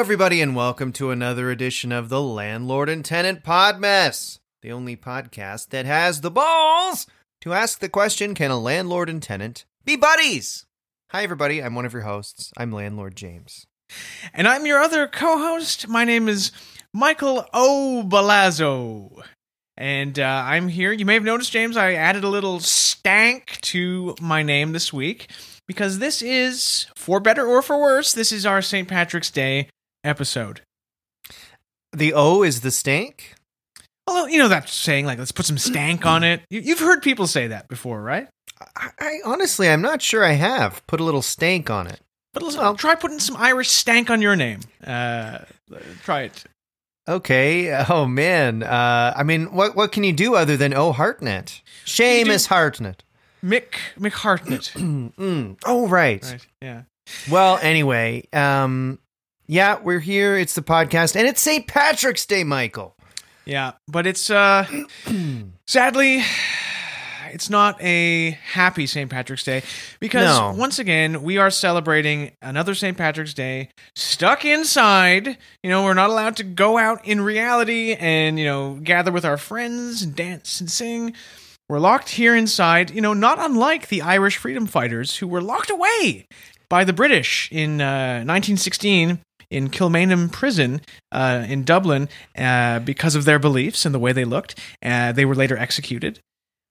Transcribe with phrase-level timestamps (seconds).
[0.00, 5.68] Everybody, and welcome to another edition of the Landlord and Tenant Podmess, the only podcast
[5.68, 7.06] that has the balls
[7.42, 10.64] to ask the question Can a landlord and tenant be buddies?
[11.10, 11.62] Hi, everybody.
[11.62, 12.50] I'm one of your hosts.
[12.56, 13.66] I'm Landlord James.
[14.32, 15.86] And I'm your other co host.
[15.86, 16.50] My name is
[16.94, 18.02] Michael O.
[18.08, 19.22] Balazzo.
[19.76, 20.92] And uh, I'm here.
[20.92, 25.30] You may have noticed, James, I added a little stank to my name this week
[25.68, 28.88] because this is, for better or for worse, this is our St.
[28.88, 29.68] Patrick's Day
[30.04, 30.62] episode.
[31.92, 33.34] The O is the stank?
[34.06, 36.42] Although, you know that saying, like, let's put some stank on it.
[36.50, 38.28] You- You've heard people say that before, right?
[38.76, 42.00] I, I honestly, I'm not sure I have put a little stank on it.
[42.32, 44.60] But listen, I'll try putting some Irish stank on your name.
[44.86, 45.38] Uh,
[46.04, 46.44] try it.
[47.08, 47.72] Okay.
[47.88, 48.62] Oh man.
[48.62, 51.60] Uh, I mean, what what can you do other than oh Hartnett?
[51.84, 53.02] Seamus Hartnett.
[53.42, 54.70] Mick McHartnett.
[55.18, 55.58] Mm.
[55.64, 56.22] Oh right.
[56.24, 56.46] right.
[56.62, 56.82] Yeah.
[57.30, 59.00] Well, anyway, um,
[59.50, 60.38] yeah, we're here.
[60.38, 61.66] It's the podcast, and it's St.
[61.66, 62.94] Patrick's Day, Michael.
[63.44, 64.64] Yeah, but it's uh
[65.66, 66.22] sadly
[67.32, 69.10] it's not a happy St.
[69.10, 69.62] Patrick's Day
[69.98, 70.54] because No.
[70.56, 72.96] once again we are celebrating another St.
[72.96, 75.36] Patrick's Day stuck inside.
[75.64, 79.24] You know, we're not allowed to go out in reality and, you know, gather with
[79.24, 81.14] our friends and dance and sing.
[81.68, 85.70] We're locked here inside, you know, not unlike the Irish freedom fighters who were locked
[85.70, 86.26] away
[86.68, 90.80] by the British in uh, 1916 in Kilmainham Prison
[91.12, 94.58] uh, in Dublin uh, because of their beliefs and the way they looked.
[94.82, 96.20] Uh, they were later executed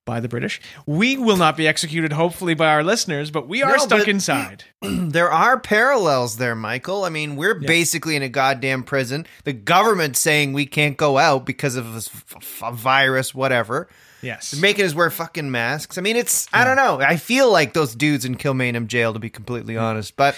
[0.06, 0.60] by the British.
[0.88, 4.64] We will not be executed, hopefully, by our listeners, but we are No, stuck inside.
[4.82, 7.04] there are parallels there, Michael.
[7.04, 9.28] I mean, we're basically in a goddamn prison.
[9.44, 13.88] The government saying we can't go out because of this f- f- virus, whatever.
[14.24, 14.52] Yes.
[14.52, 15.98] They're making us wear fucking masks.
[15.98, 17.00] I mean, it's I don't know.
[17.00, 20.16] I feel like those dudes in Kilmainham jail, to be completely honest.
[20.16, 20.36] But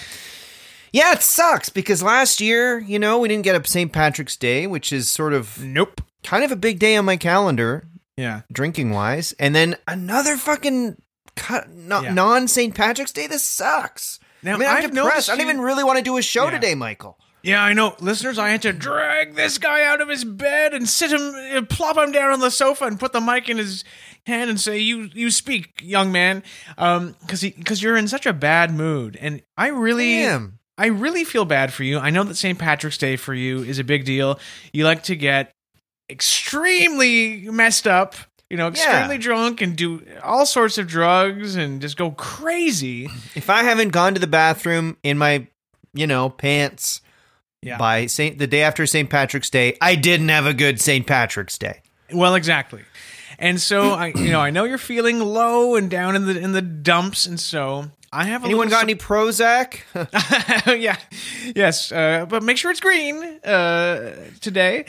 [0.92, 3.92] yeah, it sucks because last year, you know, we didn't get a St.
[3.92, 6.02] Patrick's Day, which is sort of Nope.
[6.24, 7.88] kind of a big day on my calendar.
[8.18, 8.42] Yeah.
[8.52, 11.02] drinking wise, and then another fucking
[11.36, 12.14] cut, no, Yeah.
[12.14, 12.76] non St.
[12.76, 13.26] Patrick's Day.
[13.26, 14.20] This sucks.
[14.44, 15.30] Now, I mean, I'm I've depressed.
[15.30, 16.52] I don't even really want to do a show Yeah.
[16.52, 17.18] today, Michael.
[17.42, 17.96] Yeah, I know.
[18.00, 21.62] Listeners, I had to drag this guy out of his bed and sit him, uh,
[21.64, 23.84] plop him down on the sofa and put the mic in his
[24.28, 26.44] hand and say, "You, you speak, young man,"
[26.78, 30.60] um, because because you're in such a bad mood, and I really, Damn.
[30.82, 32.00] I really feel bad for you.
[32.00, 32.58] I know that St.
[32.58, 34.40] Patrick's Day for you is a big deal.
[34.74, 35.52] You like to get
[36.10, 38.16] extremely messed up,
[38.50, 43.06] you know, extremely drunk and do all sorts of drugs and just go crazy.
[43.36, 45.48] If I haven't gone to the bathroom in my,
[45.94, 47.02] you know, pants
[47.62, 47.78] Yeah.
[47.78, 49.10] by Saint the day after St.
[49.10, 51.06] Patrick's Day, I didn't have a good St.
[51.06, 51.82] Patrick's Day.
[52.12, 52.82] Well, exactly.
[53.42, 56.52] And so I, you know, I know you're feeling low and down in the in
[56.52, 59.82] the dumps, and so I have a Anyone got any Prozac?
[60.80, 60.98] yeah,
[61.56, 64.86] yes, uh, but make sure it's green uh, today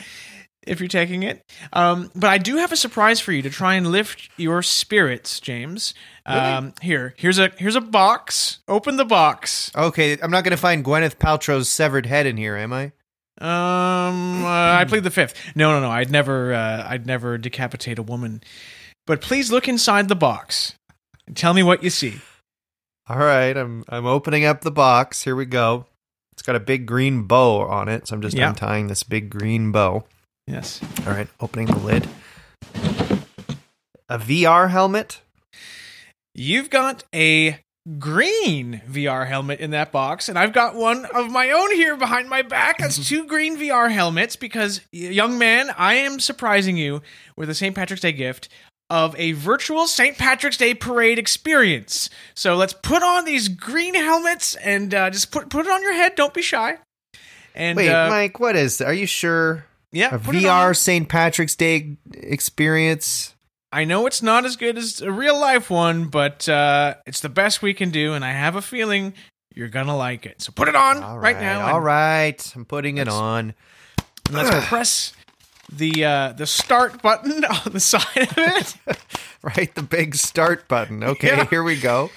[0.67, 1.43] if you're taking it.
[1.73, 5.39] Um, but I do have a surprise for you to try and lift your spirits,
[5.39, 5.93] James.
[6.25, 8.59] Um, here, here's a here's a box.
[8.67, 9.71] Open the box.
[9.75, 12.91] okay, I'm not going to find Gwyneth Paltrow's severed head in here, am I?
[13.41, 14.47] Um, uh,
[14.79, 15.33] I plead the fifth.
[15.55, 15.89] No, no, no.
[15.91, 18.41] I'd never, uh, I'd never decapitate a woman.
[19.07, 20.75] But please look inside the box
[21.27, 22.21] and tell me what you see.
[23.09, 25.23] All right, I'm I'm opening up the box.
[25.23, 25.87] Here we go.
[26.31, 28.49] It's got a big green bow on it, so I'm just Yeah.
[28.49, 30.05] untying this big green bow.
[30.47, 30.79] Yes.
[31.05, 32.07] All right, opening the lid.
[34.09, 35.21] A VR helmet.
[36.33, 37.59] You've got a
[37.99, 42.29] green VR helmet in that box, and I've got one of my own here behind
[42.29, 42.77] my back.
[42.77, 47.01] That's two green VR helmets because, young man, I am surprising you
[47.35, 47.75] with a St.
[47.75, 48.49] Patrick's Day gift
[48.89, 50.17] of a virtual St.
[50.17, 52.09] Patrick's Day parade experience.
[52.35, 55.93] So let's put on these green helmets and uh, just put put it on your
[55.93, 56.15] head.
[56.15, 56.77] Don't be shy.
[57.55, 58.81] And Wait, uh, Mike, what is?
[58.81, 59.65] Are you sure?
[59.91, 60.75] yeah, A VR.
[60.75, 61.07] St.
[61.07, 63.33] Patrick's Day experience.
[63.73, 67.29] I know it's not as good as a real life one, but uh, it's the
[67.29, 69.13] best we can do, and I have a feeling
[69.55, 70.41] you're gonna like it.
[70.41, 71.71] So put it on right, right, now.
[71.73, 73.53] All right, I'm putting it on.
[74.31, 75.13] let's press
[75.71, 78.75] the uh, the start button on the side of it.
[79.43, 81.03] Right, the big start button.
[81.03, 81.43] Okay, Yeah.
[81.49, 82.11] here we go.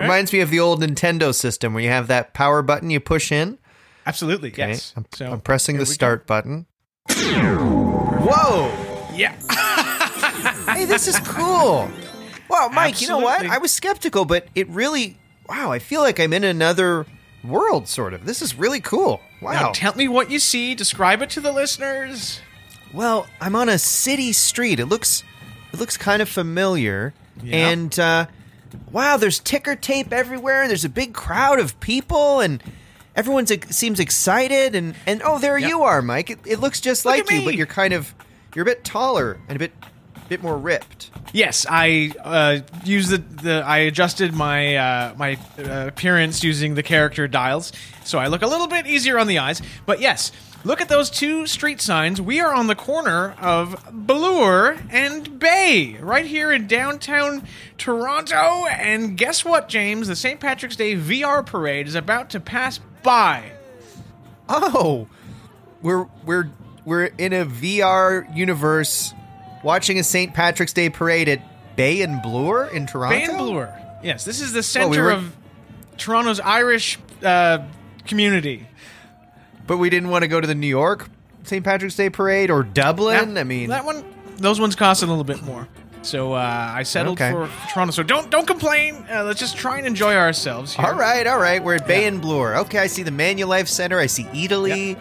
[0.00, 3.30] Reminds me of the old Nintendo system where you have that power button you push
[3.30, 3.58] in.
[4.04, 4.92] Absolutely, Okay, yes.
[4.96, 5.92] I'm, so I'm pressing the we go.
[5.92, 6.66] start button.
[7.08, 8.72] Whoa!
[9.14, 9.36] Yeah.
[10.76, 11.88] Hey, this is cool.
[12.48, 13.44] Wow, Mike, you know what?
[13.44, 15.18] I was skeptical, but it really,
[15.48, 17.04] wow, I feel like I'm in another
[17.42, 18.24] world, sort of.
[18.24, 19.20] This is really cool.
[19.42, 19.72] Now Wow.
[19.74, 20.76] tell me what you see.
[20.76, 22.40] Describe it to the listeners.
[22.94, 24.78] Well, I'm on a city street.
[24.78, 25.24] It looks
[25.72, 27.14] it looks kind of familiar.
[27.42, 27.68] Yeah.
[27.70, 28.26] And uh
[28.92, 30.68] wow, there's ticker tape everywhere.
[30.68, 32.62] There's a big crowd of people and
[33.16, 35.68] everyone seems excited and and oh, there Yep.
[35.68, 36.30] you are, Mike.
[36.30, 38.14] It, it looks just Look like you, but you're kind of
[38.54, 39.72] you're a bit taller and a bit
[40.28, 41.10] bit more ripped.
[41.32, 46.82] Yes, I uh, used the, the I adjusted my uh, my uh, appearance using the
[46.82, 47.72] character dials,
[48.04, 49.60] so I look a little bit easier on the eyes.
[49.84, 50.32] But yes,
[50.64, 52.20] look at those two street signs.
[52.20, 57.46] We are on the corner of Bloor and Bay, right here in downtown
[57.78, 58.66] Toronto.
[58.66, 60.08] And guess what, James?
[60.08, 60.40] The St.
[60.40, 63.52] Patrick's Day VR parade is about to pass by.
[64.48, 65.08] Oh,
[65.82, 66.50] we're we're
[66.84, 69.12] we're in a VR universe,
[69.66, 70.32] watching a St.
[70.32, 71.40] Patrick's Day parade at
[71.76, 73.16] Bay and Bloor in Toronto.
[73.18, 73.74] Bay and Bloor.
[74.02, 75.36] Yes, this is the center we were- of
[75.98, 77.58] Toronto's Irish uh,
[78.06, 78.66] community.
[79.66, 81.08] but we didn't want to go to the New York
[81.42, 81.64] St.
[81.64, 83.34] Patrick's Day parade or Dublin.
[83.34, 84.04] That- I mean, that one,
[84.36, 85.66] those ones cost a little bit more.
[86.02, 86.38] So uh,
[86.72, 87.32] I settled Okay.
[87.32, 87.90] for Toronto.
[87.90, 89.04] So don't don't complain.
[89.10, 90.72] Uh, let's just try and enjoy ourselves.
[90.76, 90.86] Here.
[90.86, 91.62] all right, all right.
[91.64, 92.54] We're at Bay and Bloor.
[92.58, 93.98] Okay, I see the Manulife Center.
[93.98, 94.96] I see Italy.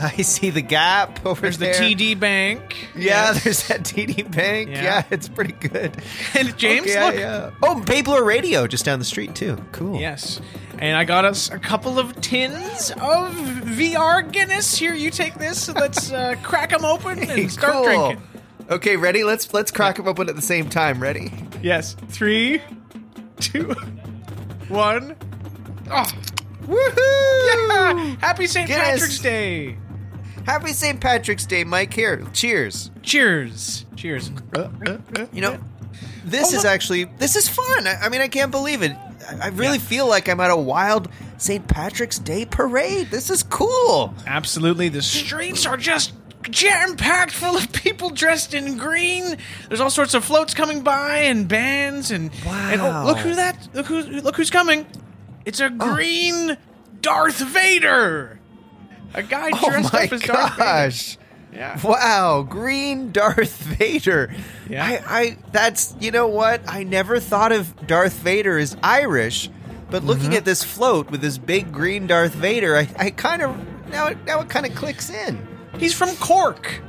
[0.16, 1.72] I see the Gap over there.
[1.72, 1.94] There's the.
[1.94, 2.88] TD Bank.
[2.96, 3.44] Yeah, Yes.
[3.44, 4.70] there's that TD Bank.
[4.70, 4.82] Yeah.
[4.82, 5.96] Yeah, it's pretty good.
[6.34, 7.14] And James, Okay, look.
[7.16, 7.50] yeah.
[7.62, 9.56] Oh, Bay Bloor Radio just down the street too.
[9.72, 10.00] Cool.
[10.00, 10.40] Yes.
[10.78, 14.76] And I got us a couple of tins of VR Guinness.
[14.76, 15.68] Here, you take this.
[15.68, 17.84] Let's uh, crack them open and Hey, start cool.
[17.84, 18.22] drinking.
[18.70, 19.24] Okay, ready?
[19.24, 21.02] Let's let's crack them open at the same time.
[21.02, 21.30] Ready?
[21.62, 21.94] Yes.
[22.08, 22.62] Three,
[23.40, 23.74] two,
[24.68, 25.16] one.
[25.90, 26.10] Oh,
[26.66, 27.48] Woohoo!
[27.48, 28.16] Yeah!
[28.20, 28.68] happy St.
[28.70, 29.76] Patrick's Day.
[30.46, 31.00] Happy St.
[31.00, 31.92] Patrick's Day, Mike.
[31.92, 32.90] Here, cheers.
[33.02, 33.86] Cheers.
[33.96, 34.30] Cheers.
[35.32, 35.58] You know,
[36.24, 37.86] this Oh, is actually this is fun.
[37.86, 38.92] I, I mean, I can't believe it.
[39.28, 41.08] I, I really feel like I'm at a wild
[41.38, 41.66] St.
[41.68, 43.10] Patrick's Day parade.
[43.10, 44.14] This is cool.
[44.26, 44.88] Absolutely.
[44.88, 46.12] The streets are just
[46.50, 49.36] jam packed full of people dressed in green.
[49.68, 53.06] There's all sorts of floats coming by and bands and and oh, Wow.
[53.06, 54.86] look who that look who look who's coming.
[55.44, 55.94] It's a oh.
[55.94, 56.56] green
[57.00, 58.39] Darth Vader.
[59.14, 60.62] A guy Oh dressed my up as Darth Vader.
[60.64, 61.18] gosh.
[61.52, 61.80] Yeah.
[61.82, 64.32] Wow, green Darth Vader.
[64.68, 64.84] Yeah.
[64.84, 66.60] I, I that's you know what?
[66.68, 69.50] I never thought of Darth Vader as Irish,
[69.90, 70.34] but looking Mm-hmm.
[70.34, 73.56] at this float with this big green Darth Vader, I, I kind of
[73.88, 75.46] now it now it kind of clicks in.
[75.78, 76.80] He's from Cork.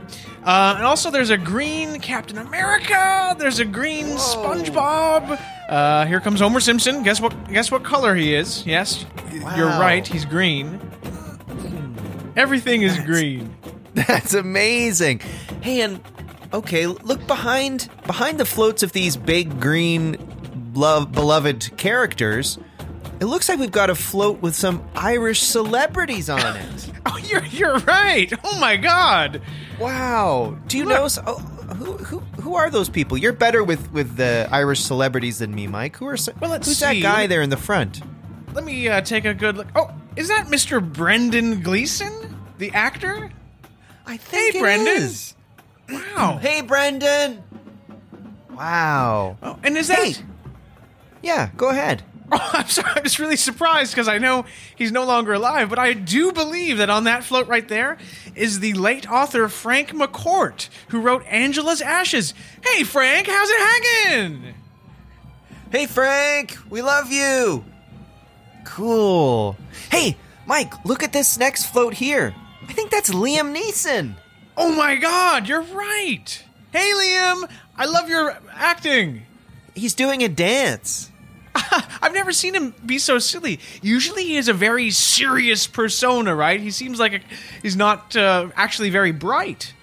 [0.44, 3.36] Uh, and also, there's a green Captain America.
[3.38, 4.18] There's a green Whoa.
[4.18, 5.40] SpongeBob.
[5.70, 7.04] Uh, here comes Homer Simpson.
[7.04, 7.48] Guess what?
[7.52, 8.66] Guess what color he is?
[8.66, 9.06] Yes,
[9.56, 10.06] you're right.
[10.08, 10.80] He's green.
[12.36, 13.56] Everything is green.
[13.94, 15.20] That's amazing.
[15.62, 16.02] Hey, and
[16.54, 20.18] okay, look behind behind the floats of these big green
[20.74, 22.58] love, beloved characters.
[23.20, 26.92] It looks like we've got a float with some Irish celebrities on it.
[27.04, 28.32] Oh, you're you're right.
[28.44, 29.42] Oh my God.
[29.80, 30.56] wow.
[30.68, 31.16] Do you Look.
[31.18, 31.24] know?
[31.26, 31.38] Oh,
[31.74, 33.18] who who who are those people?
[33.18, 35.96] You're better with with the Irish celebrities than me, Mike.
[35.98, 36.86] Who are Well, let's who's see.
[36.86, 38.02] that guy there in the front?
[38.54, 39.68] Let me uh, take a good look.
[39.76, 40.82] Oh, is that Mr.
[40.82, 43.32] Brendan Gleeson, the actor?
[44.06, 44.94] I think Hey, it Brendan.
[45.04, 45.36] is.
[45.90, 46.38] Wow.
[46.42, 47.44] Hey, Brendan.
[48.52, 49.38] Wow.
[49.42, 49.98] Oh, and is that?
[50.00, 50.16] Hey.
[51.22, 52.04] Yeah, go ahead.
[52.34, 52.94] Oh, I'm sorry.
[52.96, 54.46] I'm just really surprised because I know
[54.78, 57.98] he's no longer alive, but I do believe that on that float right there
[58.36, 62.34] is the late author Frank McCourt, who wrote Angela's Ashes.
[62.64, 64.54] Hey, Frank, how's it hanging?
[65.74, 67.66] Hey, Frank, we love you.
[68.64, 69.56] Cool.
[69.90, 72.34] Hey, Mike, look at this next float here.
[72.68, 74.16] I think that's Liam Neeson.
[74.58, 76.44] Oh my God, you're right.
[76.72, 79.24] Hey, Liam, I love your acting.
[79.76, 81.10] He's doing a dance.
[82.02, 83.60] I've never seen him be so silly.
[83.82, 86.60] Usually, he is a very serious persona, right?
[86.60, 87.20] He seems like a,
[87.62, 89.74] he's not uh, actually very bright.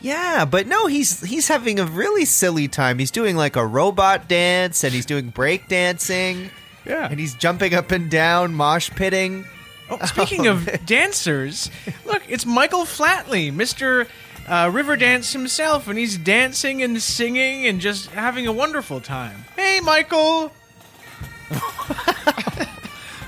[0.00, 2.98] Yeah, but no, he's he's having a really silly time.
[2.98, 6.50] He's doing like a robot dance and he's doing break dancing.
[6.86, 7.08] Yeah.
[7.10, 9.44] And he's jumping up and down, mosh pitting.
[9.90, 11.70] Oh, speaking of dancers,
[12.06, 14.06] look, it's Michael Flatley, Mr.
[14.48, 19.44] Uh, Riverdance himself, and he's dancing and singing and just having a wonderful time.
[19.56, 20.52] Hey, Michael!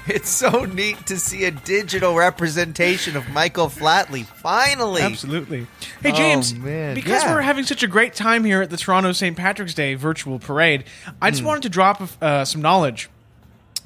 [0.06, 4.26] It's so neat to see a digital representation of Michael Flatley.
[4.26, 5.00] Finally.
[5.00, 5.66] Absolutely.
[6.02, 6.94] Hey, Oh, James, man.
[6.94, 7.32] because Yeah.
[7.34, 9.34] we're having such a great time here at the Toronto St.
[9.34, 10.84] Patrick's Day virtual parade,
[11.22, 13.08] I just wanted to drop uh, some knowledge.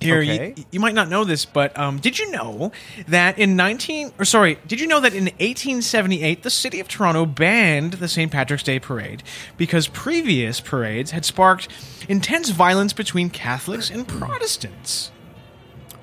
[0.01, 2.71] Here, you- you, might not know this, but um, did you know
[3.09, 7.27] that in 19 or sorry, did you know that in 1878 the city of Toronto
[7.27, 8.31] banned the St.
[8.31, 9.23] Patrick's Day parade
[9.57, 11.69] because previous parades had sparked
[12.09, 15.11] intense violence between Catholics and Protestants?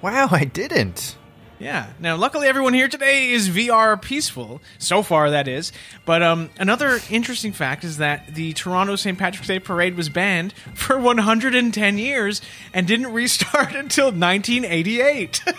[0.02, 1.16] Wow, I didn't.
[1.58, 1.88] Yeah.
[2.00, 4.62] Now, luckily, everyone here today is VR peaceful.
[4.78, 5.72] So far, that is.
[6.06, 9.18] But um, another interesting fact is that the Toronto St.
[9.18, 12.42] Patrick's Day Parade was banned for 110 years
[12.74, 15.44] and didn't restart until 1988.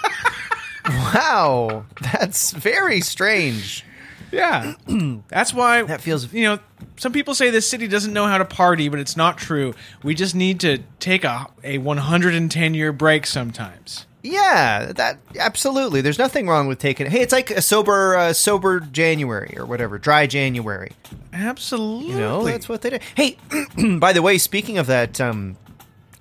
[0.88, 3.84] Wow, that's very strange.
[4.30, 4.74] yeah.
[5.28, 5.82] That's why.
[5.82, 6.58] That feels- You know,
[6.96, 9.74] some people say this city doesn't know how to party, but it's not true.
[10.04, 14.06] We just need to take a, a 110 year break sometimes.
[14.26, 16.00] Yeah, that absolutely.
[16.00, 17.08] There's nothing wrong with taking.
[17.08, 20.92] Hey, it's like a sober, uh, sober January or whatever, dry January.
[21.32, 22.12] Absolutely.
[22.12, 22.98] You know, that's what they do.
[23.14, 23.36] Hey,
[23.98, 25.56] by the way, speaking of that um,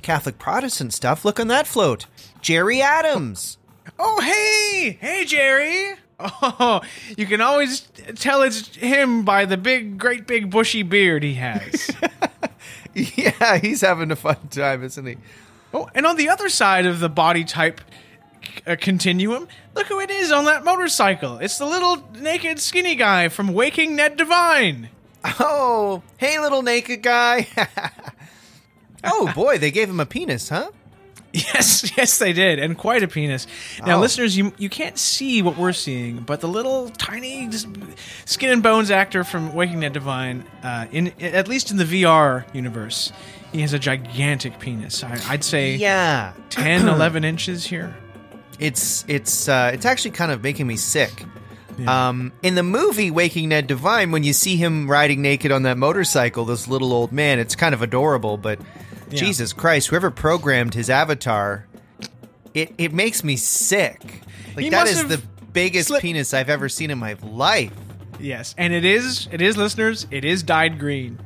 [0.04, 2.06] Catholic Protestant stuff, look on that float,
[2.42, 3.58] Gerry Adams.
[3.98, 4.98] Oh, hey!
[5.02, 5.96] Hey, Jerry!
[6.18, 6.80] Oh,
[7.18, 7.82] you can always
[8.16, 11.92] tell it's him by the big, great big bushy beard he has.
[12.94, 15.18] yeah, he's having a fun time, isn't he?
[15.76, 17.82] Oh, and on the other side of the body type
[18.66, 21.38] uh, continuum, look who it is on that motorcycle.
[21.40, 24.88] It's the little naked skinny guy from Waking Ned Devine.
[25.38, 27.48] Oh, hey, little naked guy.
[29.04, 30.70] oh boy, they gave him a penis, huh?
[31.36, 33.46] Yes, yes, they did, and quite a penis.
[33.86, 34.00] Now, Oh.
[34.00, 37.50] listeners, you you can't see what we're seeing, but the little tiny
[38.24, 42.46] skin and bones actor from Waking Ned Devine, uh, in at least in the VR
[42.54, 43.12] universe,
[43.52, 45.04] he has a gigantic penis.
[45.04, 47.94] I, I'd say Yeah, 10, 11 inches here.
[48.58, 51.12] it's it's uh, it's actually kind of making me sick.
[51.86, 55.78] Um, in the movie Waking Ned Devine, when you see him riding naked on that
[55.78, 58.38] motorcycle, this little old man, it's kind of adorable.
[58.38, 58.60] But
[59.10, 61.66] Jesus Christ, whoever programmed his avatar,
[62.54, 64.22] it it makes me sick.
[64.56, 65.22] Like He that is the
[65.54, 67.72] biggest slipped- penis I've ever seen in my life.
[68.20, 71.20] Yes, and it is it is listeners, it is dyed green.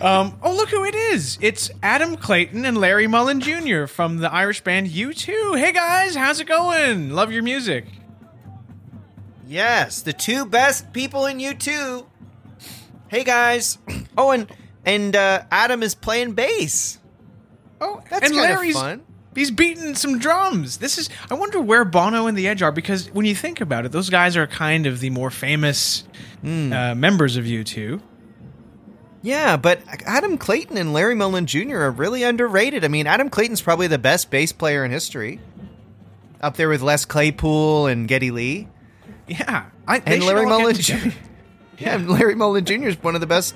[0.00, 1.36] Um, oh look who it is!
[1.42, 3.84] It's Adam Clayton and Larry Mullen Jr.
[3.84, 5.58] from the Irish band U2.
[5.58, 7.10] Hey guys, how's it going?
[7.10, 7.84] Love your music.
[9.46, 12.06] Yes, the two best people in U2.
[13.08, 13.78] Hey guys.
[14.18, 14.48] Oh, and
[14.84, 16.98] and uh, Adam is playing bass.
[17.80, 19.02] Oh, That's and kind of Larry's fun.
[19.34, 20.78] he's beating some drums.
[20.78, 23.86] This is I wonder where Bono and the Edge are because when you think about
[23.86, 26.04] it, those guys are kind of the more famous
[26.42, 26.72] Hmm.
[26.72, 28.00] uh, members of U2.
[29.22, 31.76] Yeah, but Adam Clayton and Larry Mullen Jr.
[31.80, 32.84] are really underrated.
[32.84, 35.40] I mean, Adam Clayton's probably the best bass player in history.
[36.40, 38.68] Up there with Les Claypool and Geddy Lee.
[39.28, 40.74] Yeah, I, And Larry Mullen.
[40.74, 41.08] Jr.
[41.80, 42.88] Yeah, and Larry Mullen Jr.
[42.88, 43.54] is one of the best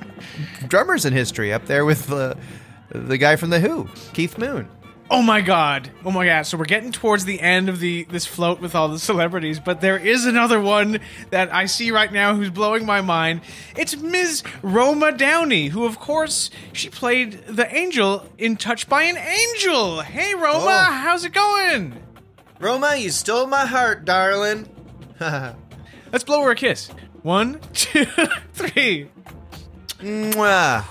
[0.66, 2.34] drummers in history, up there with uh,
[2.90, 4.68] the guy from The Who, Keith Moon.
[5.10, 5.90] Oh my god!
[6.02, 6.46] Oh my god!
[6.46, 9.82] So we're getting towards the end of the this float with all the celebrities, but
[9.82, 13.42] there is another one that I see right now who's blowing my mind.
[13.76, 14.42] It's Ms.
[14.62, 20.00] Roma Downey, who of course she played the angel in Touched by an Angel.
[20.00, 20.92] Hey Roma, Oh.
[20.92, 22.02] how's it going?
[22.58, 24.66] Roma, you stole my heart, darling.
[25.20, 26.90] Let's blow her a kiss.
[27.24, 28.04] One, two,
[28.52, 29.08] three.
[29.98, 30.84] Mwah.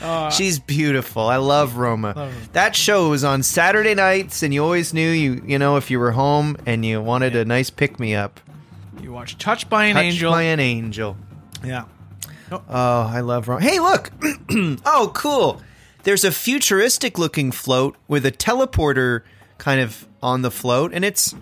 [0.00, 1.22] Uh, She's beautiful.
[1.26, 2.12] I love Roma.
[2.14, 5.90] Love that show was on Saturday nights, and you always knew you you know if
[5.90, 8.38] you were home and you wanted a nice pick me up.
[9.02, 10.30] You watch Touched by an Touched Angel.
[10.30, 11.16] by an angel.
[11.64, 11.84] yeah.
[12.52, 13.60] Oh, I love Roma.
[13.62, 14.10] Hey, look!
[14.86, 15.60] oh, cool.
[16.04, 19.22] There's a futuristic looking float with a teleporter
[19.58, 21.34] kind of on the float, and it's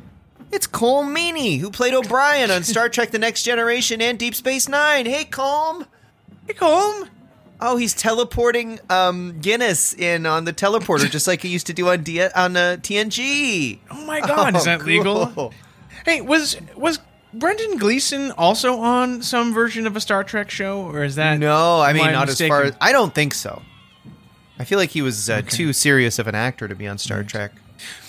[0.53, 4.69] it's Colm Meaney who played O'Brien on Star Trek: The Next Generation and Deep Space
[4.69, 5.07] Nine.
[5.07, 5.87] Hey, Colm.
[6.47, 7.09] Hey, Colm.
[7.63, 11.89] Oh, he's teleporting um, Guinness in on the teleporter, just like he used to do
[11.91, 13.79] on D- on uh, TNG.
[13.91, 15.53] Oh my god, is Oh, that legal?
[16.07, 16.99] Hey, was was
[17.35, 21.81] Brendan Gleeson also on some version of a Star Trek show, or is that No,
[21.81, 22.53] I mean not mistaken?
[22.53, 23.61] as far as I don't think so.
[24.59, 27.23] I feel like he was uh, too serious of an actor to be on Star
[27.23, 27.53] Trek.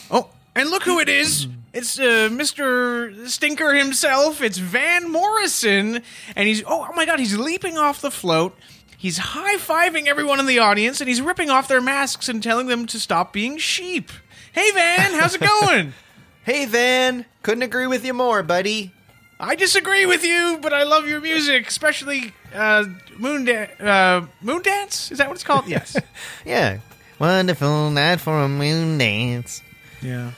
[0.10, 1.48] Oh, and look who it is!
[1.74, 3.28] It's uh, Mr.
[3.30, 4.42] Stinker himself.
[4.42, 6.02] It's Van Morrison,
[6.36, 8.58] and he's oh, oh my god, he's leaping off the float.
[8.98, 12.68] He's high fiving everyone in the audience, and he's ripping off their masks and telling
[12.68, 14.12] them to stop being sheep.
[14.52, 15.94] Hey Van, how's it going?
[16.44, 18.92] Hey Van, couldn't agree with you more, buddy.
[19.40, 24.64] I disagree with you, but I love your music, especially uh, Moon da- uh, Moon
[24.64, 25.12] Dance.
[25.12, 25.68] Is that what it's called?
[25.70, 25.96] Yes.
[26.44, 26.80] Yeah,
[27.20, 29.62] wonderful night for a moon dance.
[30.02, 30.32] yeah.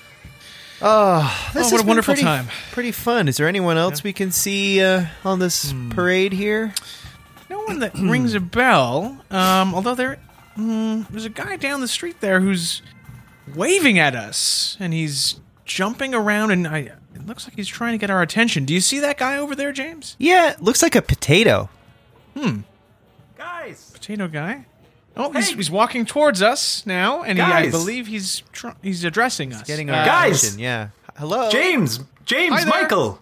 [0.86, 2.48] Oh, this Oh, what has a wonderful pretty- time.
[2.72, 3.28] Pretty fun.
[3.30, 5.90] Is there anyone else we can see uh, on this Hmm.
[5.92, 6.74] parade here?
[7.50, 9.18] No one that rings a bell.
[9.32, 10.18] Um, although there,
[10.58, 12.82] mm, there's a guy down the street there who's
[13.56, 16.80] waving at us, and he's jumping around, and I,
[17.16, 18.66] it looks like he's trying to get our attention.
[18.66, 20.16] Do you see that guy over there, James?
[20.20, 21.70] Yeah, looks like a potato.
[22.38, 22.62] Hmm.
[23.38, 24.66] Guys, Potato guy.
[25.16, 27.72] Oh, he's, he's walking towards us now, and he, I Guys.
[27.72, 29.62] believe he's tr- he's addressing us.
[29.68, 30.40] Getting Uh, our Guys!
[30.44, 30.60] attention.
[30.60, 30.88] Yeah.
[31.18, 31.50] Hello.
[31.52, 32.70] James, James, Hi there.
[32.82, 33.20] Michael.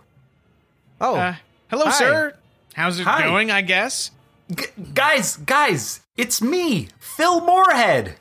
[1.02, 1.36] Oh, Uh,
[1.70, 1.92] hello, Hi.
[1.92, 2.38] sir.
[2.76, 3.24] How's it Hi.
[3.28, 3.52] going?
[3.52, 4.12] I guess.
[4.56, 8.16] G- guys, guys, it's me, Phil Moorhead.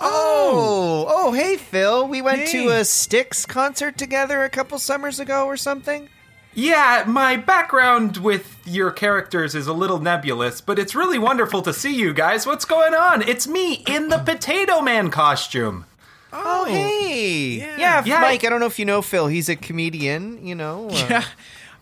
[0.00, 2.08] oh, oh, hey, Phil.
[2.08, 2.80] We went to Hey.
[2.80, 6.08] a Styx concert together a couple summers ago or something.
[6.52, 11.72] Yeah, my background with your characters is a little nebulous, but it's really wonderful to
[11.72, 12.44] see you guys.
[12.46, 13.22] What's going on?
[13.22, 15.86] It's me in the Potato Man costume.
[16.32, 17.58] Oh, hey.
[17.58, 17.76] yeah.
[17.78, 18.20] Yeah, Yeah.
[18.20, 19.28] Mike, I don't know if you know Phil.
[19.28, 20.88] He's a comedian, you know.
[20.90, 21.24] uh, Yeah.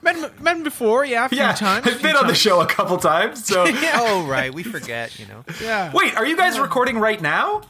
[0.01, 1.87] Met him, met him before, yeah, a few Yeah, times.
[1.89, 3.65] I've been on the show a couple times, so.
[3.95, 4.53] Oh, right.
[4.55, 5.45] We forget, you know.
[5.63, 5.91] Yeah.
[5.95, 7.63] Wait, are you guys recording right now?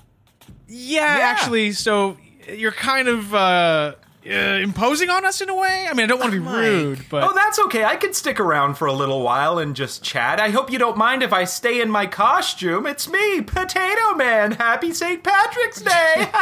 [0.68, 1.24] Yeah, Yeah.
[1.24, 2.16] actually, so
[2.52, 3.94] you're kind of uh,
[4.26, 5.86] uh, imposing on us in a way.
[5.88, 6.54] I mean, I don't want to be Mike.
[6.56, 7.84] rude, but Oh, that's okay.
[7.84, 10.40] I could stick around for a little while and just chat.
[10.40, 12.86] I hope you don't mind if I stay in my costume.
[12.86, 14.52] It's me, Potato Man.
[14.52, 15.22] Happy St.
[15.22, 15.90] Patrick's Day.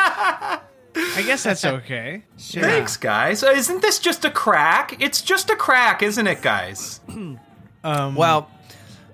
[0.98, 2.22] I guess that's okay.
[2.38, 3.42] Thanks, guys.
[3.44, 4.96] Uh, isn't this just a crack?
[5.00, 7.00] It's just a crack, isn't it, guys?
[7.84, 8.50] Um, Well,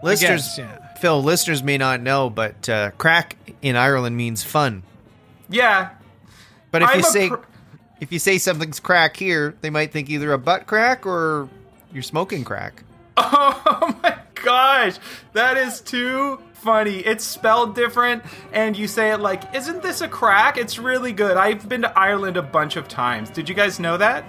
[0.02, 0.94] listeners, guess, yeah.
[0.94, 4.82] Phil, listeners may not know, but uh, crack in Ireland means fun.
[5.50, 5.90] Yeah.
[6.70, 7.34] But if I'm you a say pr-
[8.02, 11.48] if you say something's crack here, they might think either a butt crack or
[11.92, 12.82] you're smoking crack.
[13.16, 14.96] Oh my gosh,
[15.34, 16.98] that is too funny.
[16.98, 21.36] It's spelled different, and you say it like, "Isn't this a crack?" It's really good.
[21.36, 23.30] I've been to Ireland a bunch of times.
[23.30, 24.24] Did you guys know that?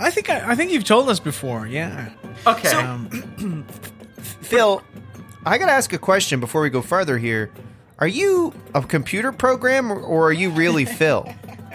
[0.00, 1.66] I think I, I think you've told us before.
[1.68, 2.10] Yeah.
[2.46, 2.70] Okay.
[2.72, 3.66] Um,
[4.16, 4.82] Phil,
[5.44, 7.50] I got to ask a question before we go farther here.
[7.98, 11.32] Are you a computer program or- or are you really Phil?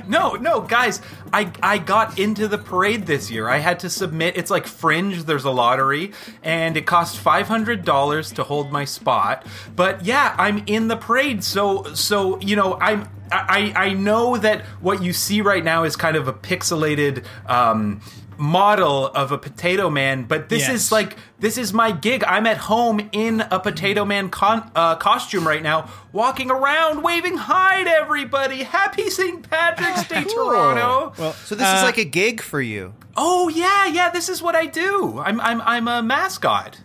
[0.07, 1.01] No, no, guys,
[1.33, 3.49] I I got into the parade this year.
[3.49, 4.37] I had to submit.
[4.37, 5.23] It's like Fringe.
[5.23, 9.45] There's a lottery, and it cost five hundred dollars to hold my spot.
[9.75, 11.43] But yeah, I'm in the parade.
[11.43, 13.09] So so you know I'm.
[13.29, 17.99] I, I know that what you see right now is kind of a pixelated um,
[18.37, 20.71] model of a potato man, but this Yes.
[20.75, 22.23] is like this is my gig.
[22.23, 27.37] I'm at home in a potato man con- uh, costume right now, walking around, waving
[27.37, 28.63] hi to everybody.
[28.63, 29.47] Happy St.
[29.49, 30.51] Patrick's Day, Cool.
[30.51, 31.13] Toronto.
[31.17, 32.93] well, So this is uh, like a gig for you.
[33.15, 34.09] Oh yeah, yeah.
[34.09, 35.19] This is what I do.
[35.19, 36.79] I'm I'm I'm a mascot.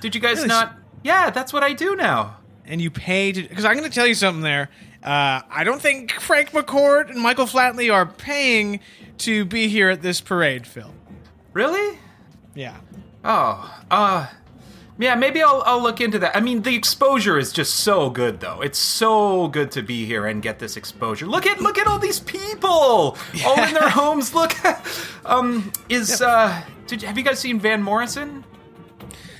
[0.00, 0.48] Did you guys Really?
[0.48, 0.74] not?
[1.02, 2.36] Yeah, that's what I do now.
[2.66, 4.68] and you pay to because I'm going to tell you something there.
[5.02, 8.80] Uh, I don't think Frank McCourt and Michael Flatley are paying
[9.18, 10.92] to be here at this parade, Phil.
[11.54, 11.98] Really?
[12.54, 12.76] Yeah.
[13.24, 14.26] Oh, uh,
[14.98, 15.14] yeah.
[15.14, 16.36] Maybe I'll I'll look into that.
[16.36, 18.60] I mean, the exposure is just so good, though.
[18.60, 21.26] It's so good to be here and get this exposure.
[21.26, 22.68] Look at look at all these people,
[23.44, 24.34] all in their homes.
[24.34, 24.54] Look,
[25.24, 28.44] um, is uh, did have you guys seen Van Morrison?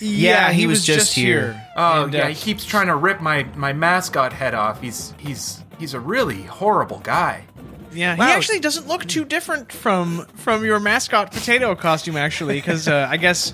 [0.01, 1.63] Yeah, he was just here.
[1.77, 4.81] Oh And, yeah, uh, he keeps trying to rip my my mascot head off.
[4.81, 7.45] He's he's he's a really horrible guy.
[7.93, 8.27] Yeah, Wow.
[8.27, 13.09] he actually doesn't look too different from from your mascot potato costume, actually, because uh,
[13.11, 13.53] I guess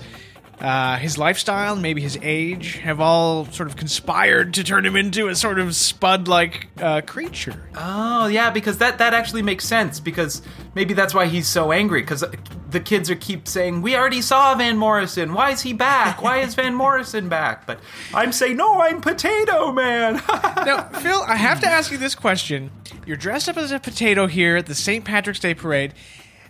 [0.59, 4.95] uh, his lifestyle and maybe his age have all sort of conspired to turn him
[4.95, 7.69] into a sort of spud-like uh, creature.
[7.75, 9.99] Oh yeah, because that that actually makes sense.
[9.99, 10.41] Because
[10.73, 12.01] maybe that's why he's so angry.
[12.01, 12.23] Because
[12.69, 15.33] the kids are keep saying, "We already saw Van Morrison.
[15.33, 16.23] Why is he back?
[16.23, 17.79] Why is Van Morrison back?" But
[18.13, 20.21] I'm saying, "No, I'm Potato Man."
[20.67, 22.71] Now, Phil, I have to ask you this question:
[23.05, 25.05] You're dressed up as a potato here at the St.
[25.05, 25.93] Patrick's Day parade.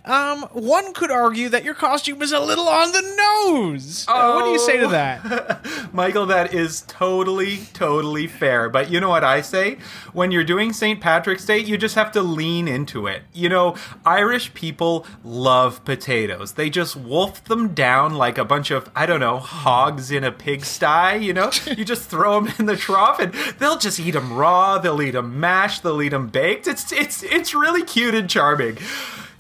[0.08, 4.06] Um, one could argue that your costume is a little on the nose.
[4.08, 4.90] Uh, what do you say to Oh.
[4.90, 5.66] that?
[5.94, 8.70] Michael, that is totally, totally fair.
[8.70, 9.78] But you know what I say?
[10.14, 11.02] When you're doing St.
[11.02, 13.24] Patrick's Day, you just have to lean into it.
[13.34, 16.54] You know, Irish people love potatoes.
[16.54, 20.32] They just wolf them down like a bunch of, I don't know, hogs in a
[20.32, 21.52] pigsty, you know?
[21.66, 25.12] you just throw them in the trough and they'll just eat them raw, they'll eat
[25.12, 26.66] them mashed, they'll eat them baked.
[26.68, 28.78] It's, it's, it's really cute and charming.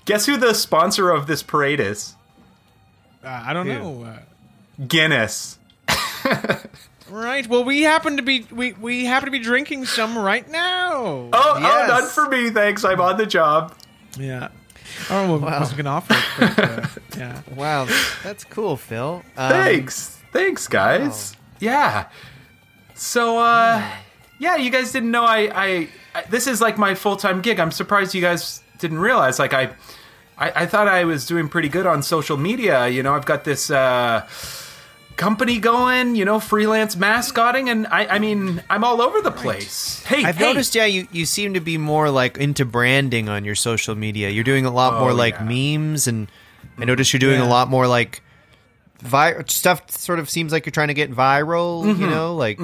[0.07, 2.15] Guess who the sponsor of this parade is?
[3.21, 4.03] Uh, I don't know.
[4.05, 4.19] Uh,
[4.87, 5.59] Guinness.
[7.09, 7.45] right.
[7.45, 10.93] Well, we happen to be we we happen to be drinking some right now.
[10.95, 11.87] Oh, oh, Yes.
[11.89, 12.85] none for me, thanks.
[12.85, 13.75] I'm on the job.
[14.17, 14.47] Yeah.
[15.09, 16.55] Oh, well, I wasn't gonna offer it.
[16.55, 17.41] But, uh, yeah.
[17.53, 17.87] Wow,
[18.23, 19.23] that's cool, Phil.
[19.35, 20.17] Um, Thanks.
[20.31, 21.35] Thanks, guys.
[21.59, 22.07] Yeah.
[22.93, 23.85] So, uh,
[24.39, 27.59] yeah, you guys didn't know I, I, I this is like my full time gig.
[27.59, 29.39] I'm surprised you guys didn't realize.
[29.39, 29.71] Like, I,
[30.37, 32.87] I, I thought I was doing pretty good on social media.
[32.87, 34.27] You know, I've got this, uh,
[35.15, 40.03] company going, you know, freelance mascotting, and I, I mean, I'm all over the place.
[40.03, 43.43] Hey, I've hey, noticed, yeah, you, you seem to be more like into branding on
[43.43, 44.29] your social media.
[44.29, 45.77] You're doing a lot more like Oh, yeah.
[45.79, 46.27] memes, and
[46.77, 48.21] I notice you're doing a lot more like
[48.99, 49.89] vi- stuff.
[49.89, 51.83] Sort of seems like you're trying to get viral.
[51.83, 51.99] Mm-hmm.
[52.01, 52.59] You know, like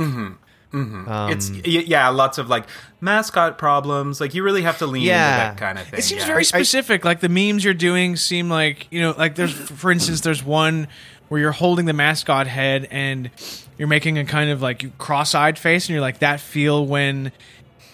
[0.73, 2.65] Um, it's yeah, lots of like
[2.99, 4.19] mascot problems.
[4.19, 5.33] Like you really have to lean Yeah.
[5.49, 5.99] into that kind of thing.
[5.99, 6.27] It seems yeah.
[6.27, 7.05] very specific.
[7.05, 10.87] like the memes you're doing seem like you know, like there's for instance, there's one
[11.29, 13.29] where you're holding the mascot head and
[13.77, 17.31] you're making a kind of like cross-eyed face, and you're like that feel when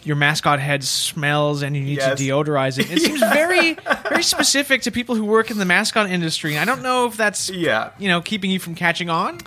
[0.04, 2.18] your mascot head smells and you need Yes.
[2.18, 2.90] to deodorize it.
[2.90, 3.74] It seems very
[4.10, 6.56] very specific to people who work in the mascot industry.
[6.56, 7.90] And I don't know if that's Yeah.
[8.00, 9.40] you know keeping you from catching on.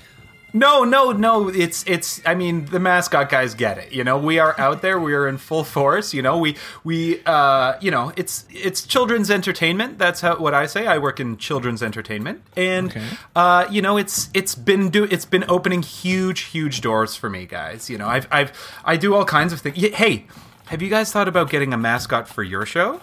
[0.53, 1.49] No, no, no.
[1.49, 2.21] It's it's.
[2.27, 3.93] I mean, the mascot guys get it.
[3.93, 5.01] You know, we are out there.
[5.01, 6.13] We are in full force.
[6.13, 9.99] You know, we we uh, you know, it's it's children's entertainment.
[9.99, 10.87] That's how what I say.
[10.87, 13.07] I work in children's entertainment, and Okay.
[13.35, 17.47] uh, you know, it's it's been do it's been opening huge huge doors for me,
[17.47, 17.89] guys.
[17.89, 18.53] You know, I've I've
[18.85, 19.77] I do all kinds of things.
[19.95, 20.27] Hey,
[20.67, 23.01] have you guys thought about getting a mascot for your show?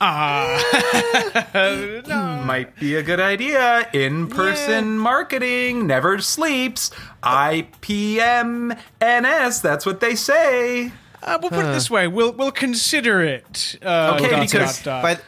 [2.46, 3.86] Might be a good idea.
[3.92, 6.90] In person marketing never sleeps.
[7.22, 8.80] IPMNS,
[9.62, 10.90] that's what they say.
[11.22, 13.76] Uh, we'll put it this way: we'll we'll consider it.
[13.82, 15.02] Uh, Okay, dot, because dot, dot.
[15.02, 15.22] But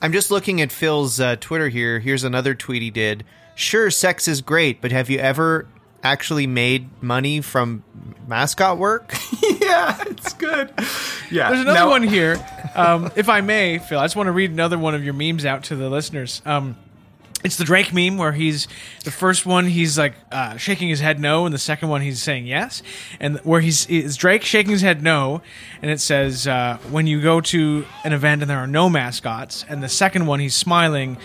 [0.00, 2.00] I'm just looking at Phil's uh, Twitter here.
[2.00, 3.24] Here's another tweet he did.
[3.54, 5.66] Sure, sex is great, but have you ever
[6.04, 7.82] actually made money from
[8.28, 9.12] mascot work?
[9.60, 10.70] yeah, it's good.
[11.30, 11.48] Yeah.
[11.50, 12.44] There's another now- one here.
[12.76, 15.44] Um, if I may, Phil, I just want to read another one of your memes
[15.44, 16.42] out to the listeners.
[16.44, 16.76] Um,
[17.44, 18.68] it's the Drake meme where he's
[19.04, 22.22] the first one he's like uh, shaking his head no, and the second one he's
[22.22, 22.82] saying yes,
[23.20, 25.42] and where he's is Drake shaking his head no,
[25.82, 29.62] and it says uh, when you go to an event and there are no mascots,
[29.68, 31.18] and the second one he's smiling.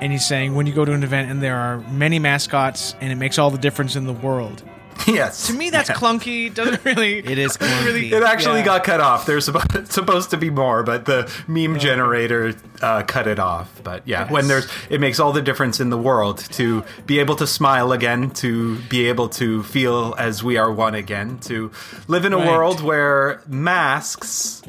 [0.00, 3.10] And he's saying, when you go to an event and there are many mascots, and
[3.12, 4.62] it makes all the difference in the world.
[5.06, 5.46] Yes.
[5.46, 6.52] To me, that's clunky.
[6.52, 7.18] Doesn't really.
[7.18, 8.10] It is doesn't clunky.
[8.12, 8.64] It actually Yeah.
[8.64, 9.26] got cut off.
[9.26, 13.80] There's supposed, supposed to be more, but the meme generator uh, cut it off.
[13.84, 17.36] But yeah, when there's, it makes all the difference in the world to be able
[17.36, 21.70] to smile again, to be able to feel as we are one again, to
[22.08, 22.46] live in a Right.
[22.48, 24.62] world where masks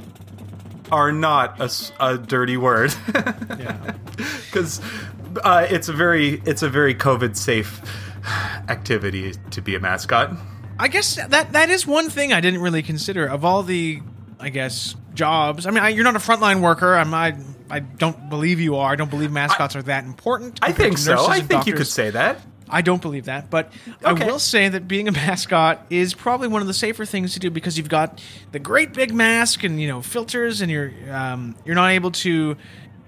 [0.91, 1.59] are not
[1.99, 2.93] a dirty word
[3.59, 3.93] Yeah.
[4.45, 4.79] because
[5.43, 7.81] uh, it's a very it's a very COVID safe
[8.67, 10.31] activity to be a mascot.
[10.79, 13.99] I guess that that is one thing I didn't really consider of all the,
[14.39, 15.65] I guess, jobs.
[15.65, 16.95] I mean, I, you're not a frontline worker.
[16.95, 17.35] I'm I
[17.69, 18.91] I don't believe you are.
[18.91, 20.59] I don't believe mascots are that important.
[20.61, 21.27] I think so.
[21.27, 22.39] I think you could say that.
[22.71, 23.73] I don't believe that, but
[24.05, 24.23] Okay.
[24.23, 27.39] I will say that being a mascot is probably one of the safer things to
[27.39, 31.55] do because you've got the great big mask and you know filters, and you're um,
[31.65, 32.55] you're not able to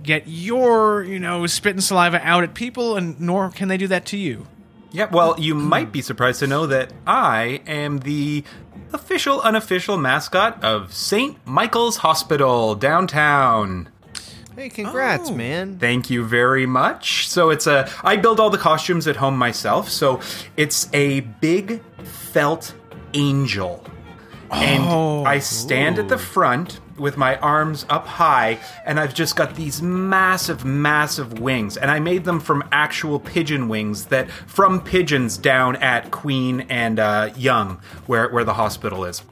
[0.03, 3.87] get your you know spit and saliva out at people, and nor can they do
[3.87, 4.47] that to you.
[4.93, 8.43] Yeah, well, you might be surprised to know that I am the
[8.91, 11.37] official, unofficial mascot of St.
[11.45, 13.87] Michael's Hospital downtown.
[14.57, 15.33] hey, congrats, Oh.
[15.33, 15.77] man.
[15.79, 17.29] Thank you very much.
[17.29, 19.89] So it's a I build all the costumes at home myself.
[19.89, 20.19] So
[20.57, 22.73] it's a big felt
[23.13, 23.85] angel.
[24.51, 25.23] And Oh.
[25.23, 29.81] I stand at the front with my arms up high, and I've just got these
[29.81, 31.77] massive, massive wings.
[31.77, 36.99] And I made them from actual pigeon wings that from pigeons down at Queen and
[36.99, 39.23] uh, Yonge, where where the hospital is.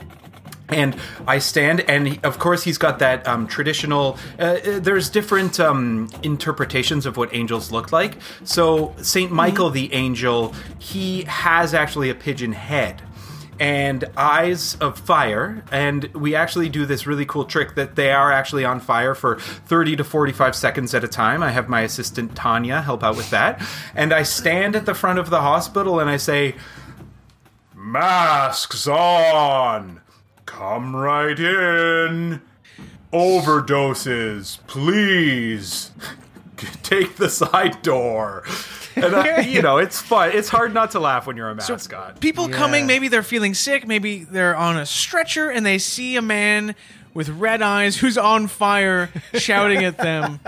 [0.71, 0.95] And
[1.27, 4.17] I stand, and he- of course, he's got that um, traditional.
[4.37, 8.17] Uh, uh, there's different um, interpretations of what angels look like.
[8.43, 13.01] So, Saint Michael the angel, he has actually a pigeon head
[13.59, 15.63] and eyes of fire.
[15.71, 19.37] And we actually do this really cool trick that they are actually on fire for
[19.39, 21.43] 30 to 45 seconds at a time.
[21.43, 23.61] I have my assistant Tanya help out with that.
[23.93, 26.55] And I stand at the front of the hospital and I say,
[27.75, 30.01] Masks on!
[30.45, 32.41] Come right in!
[33.11, 35.91] Overdoses, please!
[36.83, 38.43] Take the side door.
[39.03, 40.31] And I, you know, it's fun.
[40.33, 42.19] It's hard not to laugh when you're a mascot.
[42.19, 42.55] People Yeah.
[42.57, 46.75] coming, maybe they're feeling sick, maybe they're on a stretcher and they see a man
[47.13, 50.39] with red eyes who's on fire shouting at them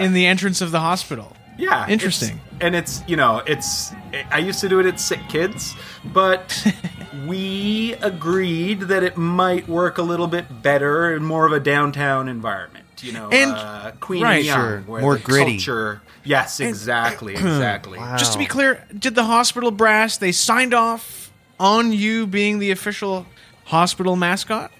[0.00, 1.36] in the entrance of the hospital.
[1.58, 2.36] Yeah, Interesting.
[2.36, 3.90] it's- and it's you know it's
[4.30, 6.66] I used to do it at Sick Kids, but
[7.26, 12.28] we agreed that it might work a little bit better in more of a downtown
[12.28, 12.84] environment.
[13.02, 14.80] You know, And- uh, Queen right, Yonge, sure.
[14.86, 15.52] where More the gritty.
[15.56, 17.98] Culture, yes, exactly, exactly.
[18.18, 22.70] Just to be clear, did the hospital brass they signed off on you being the
[22.70, 23.26] official
[23.66, 24.70] hospital mascot?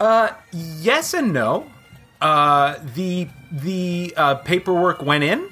[0.00, 1.70] Uh, yes and no.
[2.20, 5.48] Uh, the the uh, paperwork went in.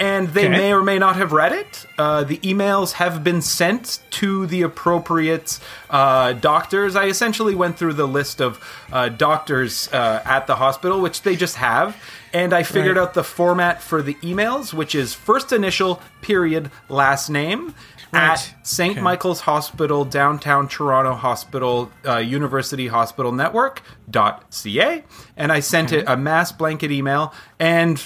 [0.00, 0.56] and they Okay.
[0.56, 1.84] may or may not have read it.
[1.98, 5.58] Uh, the emails have been sent to the appropriate
[5.90, 6.94] uh, doctors.
[6.94, 8.60] I essentially went through the list of
[8.92, 11.96] uh, doctors uh, at the hospital, which they just have,
[12.32, 13.02] and I figured Right.
[13.02, 17.74] out the format for the emails, which is first initial period last name.
[18.10, 18.22] Right.
[18.32, 18.92] At St.
[18.92, 19.00] Okay.
[19.02, 25.04] Michael's Hospital, downtown Toronto Hospital, uh, University Hospital Network dot ca,
[25.36, 28.02] and I sent it a mass blanket email, and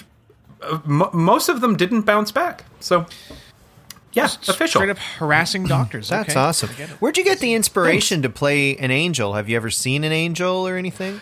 [0.60, 2.64] uh, m- most of them didn't bounce back.
[2.80, 3.06] So,
[4.12, 4.80] yeah, official.
[4.80, 6.08] Straight up harassing doctors.
[6.08, 6.38] That's Okay.
[6.40, 6.70] awesome.
[6.74, 6.96] I get it.
[6.96, 9.34] Where'd you get the inspiration to play an angel?
[9.34, 11.20] Have you ever seen an angel or anything?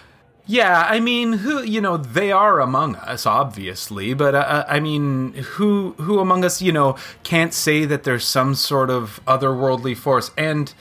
[0.50, 5.32] Yeah, I mean, who you know, they are among us, obviously, but uh, I mean,
[5.34, 10.32] who who among us, you know, can't say that there's some sort of otherworldly force?
[10.36, 10.74] And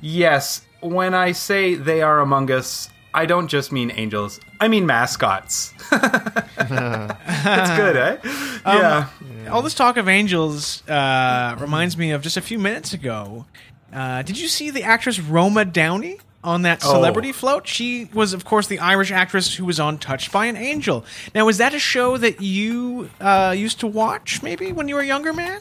[0.00, 4.38] yes, when I say they are among us, I don't just mean angels.
[4.60, 5.74] I mean mascots.
[5.90, 8.18] That's good, eh?
[8.64, 9.08] yeah.
[9.50, 13.46] All this talk of angels uh, reminds me of just a few minutes ago.
[13.92, 16.92] Uh, did you see the actress Roma Downey on that Oh.
[16.92, 17.66] celebrity float?
[17.66, 21.04] She was, of course, the Irish actress who was on Touched by an Angel.
[21.34, 25.00] Now, is that a show that you uh, used to watch maybe when you were
[25.02, 25.60] a younger man?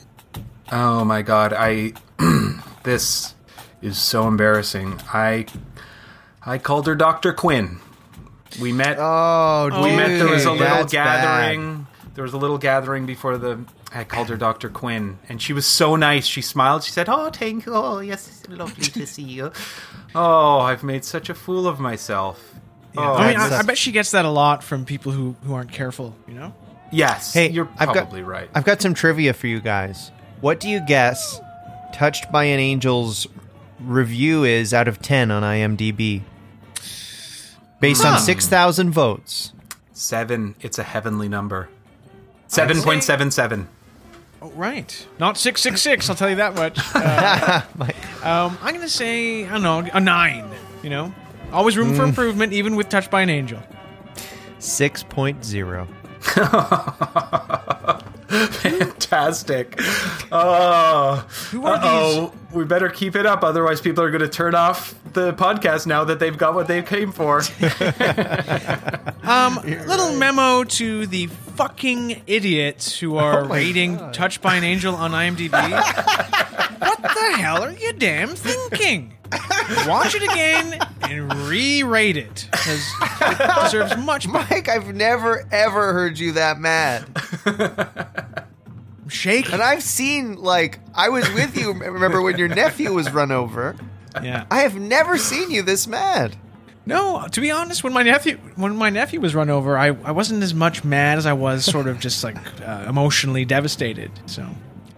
[0.71, 1.93] Oh my god, I
[2.84, 3.34] this
[3.82, 5.00] is so embarrassing.
[5.13, 5.45] I
[6.45, 7.34] I called her Dr.
[7.34, 7.80] Quinn.
[8.62, 11.21] We met Oh, we met there was a little that's bad.
[11.52, 13.60] gathering there was a little gathering before the
[13.96, 16.26] i called her dr quinn and she was so nice.
[16.26, 16.84] She smiled.
[16.84, 17.74] She said oh thank you.
[17.74, 19.52] Oh yes it's lovely to see you.
[20.14, 22.54] Oh i've made such a fool of myself.
[22.98, 25.54] Oh, I mean, I, I bet she gets that a lot from people who, who
[25.54, 26.54] aren't careful, you know?
[26.92, 28.50] yes Hey, you're I've got- probably right.
[28.56, 30.12] I've got some trivia for you guys.
[30.42, 31.42] What do you guess
[31.94, 33.26] Touched by an Angel's
[33.80, 36.24] review is out of 10 on IMDb?
[37.80, 38.20] Based on hmm.
[38.20, 39.54] 6,000 votes.
[39.94, 40.56] seven.
[40.60, 41.70] It's a heavenly number.
[42.50, 43.68] 7.77
[44.46, 45.08] Oh, right.
[45.18, 46.80] Not 666, I'll tell you that much.
[46.96, 47.62] Uh,
[48.24, 50.50] um, I'm going to say, I don't know, a 9,
[50.82, 51.14] you know?
[51.52, 53.62] Always room for improvement, even with Touched by an Angel.
[54.60, 55.88] 6.0.
[58.28, 59.80] fantastic
[60.32, 64.56] oh Who are oh we better keep it up otherwise people are going to turn
[64.56, 67.44] off the podcast now that they've got what they came for
[69.24, 74.96] Um, little memo to the fucking idiots who oh are rating Touched by an Angel
[74.96, 75.52] on IMDb.
[76.80, 79.13] what the hell are you damn thinking?
[79.88, 82.86] Watch it again and re-rate it because
[83.22, 84.46] it deserves much more.
[84.50, 87.06] Mike, I've never, ever heard you that mad.
[89.08, 89.52] Shake.
[89.52, 93.76] And I've seen, like, I was with you, remember when your nephew was run over?
[94.22, 94.46] Yeah.
[94.50, 96.36] I have never seen you this mad.
[96.86, 100.12] No, to be honest, when my nephew when my nephew was run over, I, I
[100.12, 104.12] wasn't as much mad as I was sort of just like uh, emotionally devastated.
[104.28, 104.48] So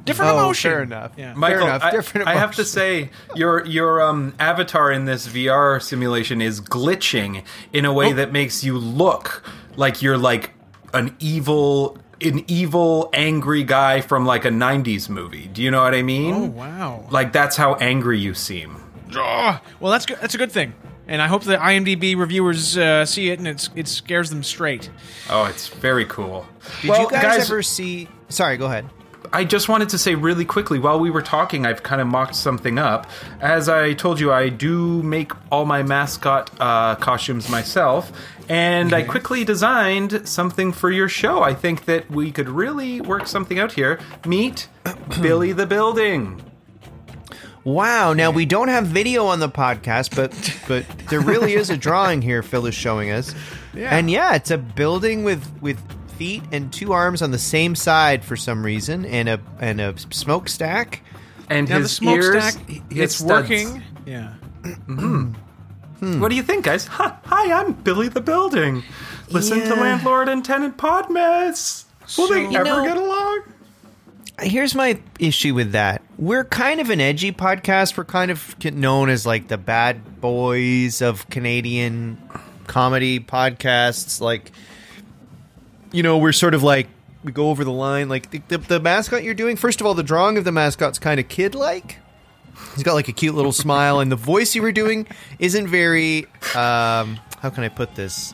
[0.04, 0.72] different Oh, emotion.
[0.72, 1.12] fair enough.
[1.18, 1.34] Yeah.
[1.34, 5.82] Michael, enough, I, different I have to say your your um, avatar in this VR
[5.82, 7.94] simulation is glitching in a Oh.
[7.94, 9.44] way that makes you look
[9.78, 10.52] like you're like
[10.94, 15.48] an evil an evil angry guy from like a 90s movie.
[15.54, 16.34] Do you know what I mean?
[16.34, 17.06] Oh wow.
[17.12, 18.76] Like that's how angry you seem.
[19.16, 19.62] Ugh.
[19.80, 20.18] well, that's good.
[20.20, 20.74] That's a good thing.
[21.08, 24.90] And I hope the IMDb reviewers uh, see it and it's, it scares them straight.
[25.30, 26.46] Oh, it's very cool.
[26.82, 28.10] Did well, you guys, ever see.
[28.30, 28.90] Sorry, go ahead.
[29.34, 32.36] I just wanted to say really quickly while we were talking, I've kind of mocked
[32.36, 33.10] something up.
[33.42, 38.12] As I told you, I do make all my mascot uh, costumes myself,
[38.48, 41.42] and I quickly designed something for your show.
[41.42, 44.00] I think that we could really work something out here.
[44.26, 44.70] Meet
[45.22, 46.42] Billy the Building.
[47.68, 48.14] Wow.
[48.14, 50.32] Now we don't have video on the podcast, but
[50.70, 52.42] but there really is a drawing here.
[52.42, 53.36] Phil is showing us,
[53.74, 53.94] Yeah.
[53.96, 55.78] and yeah, it's a building with with
[56.18, 59.94] feet and two arms on the same side for some reason, and a and a
[60.12, 61.02] smokestack.
[61.50, 63.50] And Now the his ears, smokestack, he- he has it's studs.
[63.50, 63.84] working.
[64.06, 64.34] Yeah.
[66.00, 66.20] Hmm.
[66.22, 66.86] What do you think, guys?
[66.86, 68.84] Hi, hi, I'm Billy the Building.
[69.32, 71.86] Listen to Landlord and Tenant Podmess.
[72.20, 73.42] Will they So- You ever know- get along?
[74.40, 76.04] Here's my issue with that.
[76.18, 77.98] We're kind of an edgy podcast.
[77.98, 82.22] We're kind of known as like the bad boys of Canadian
[82.68, 84.22] comedy podcasts.
[84.22, 84.52] Like,
[85.92, 86.88] you know, we're sort of like
[87.24, 88.10] we go over the line.
[88.10, 89.56] Like the, the, the mascot you're doing.
[89.56, 91.98] First of all, the drawing of the mascot's kind of kid-like.
[92.74, 95.06] He's got like a cute little smile, and the voice you were doing
[95.38, 96.26] isn't very.
[96.56, 98.34] Um, how can I put this?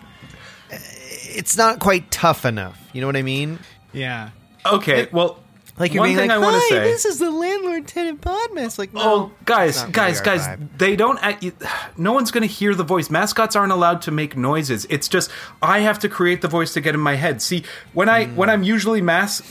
[0.70, 2.80] It's not quite tough enough.
[2.94, 3.60] You know what I mean?
[3.92, 4.30] Yeah.
[4.66, 5.43] Okay, well,
[5.78, 6.80] Like you're one being thing like, I want "Hi, say.
[6.84, 10.48] this is the landlord tenant podmess." Like, no, Oh, guys, not guys, really our guys!
[10.60, 10.78] vibe.
[10.78, 11.18] They don't.
[11.24, 11.54] Act, you-
[11.98, 13.10] no one's going to hear the voice.
[13.10, 14.86] Mascots aren't allowed to make noises.
[14.90, 15.32] It's just
[15.64, 17.42] I have to create the voice to get in my head.
[17.42, 19.42] See, when I when I'm usually mas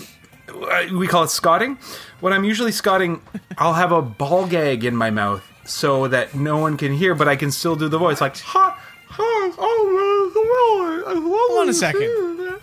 [0.48, 1.76] uh, we call it scotting.
[2.20, 3.20] When I'm usually scotting,
[3.58, 7.26] I'll have a ball gag in my mouth so that no one can hear, but
[7.26, 12.08] I can still do the voice like ha ha oh Hold on a second.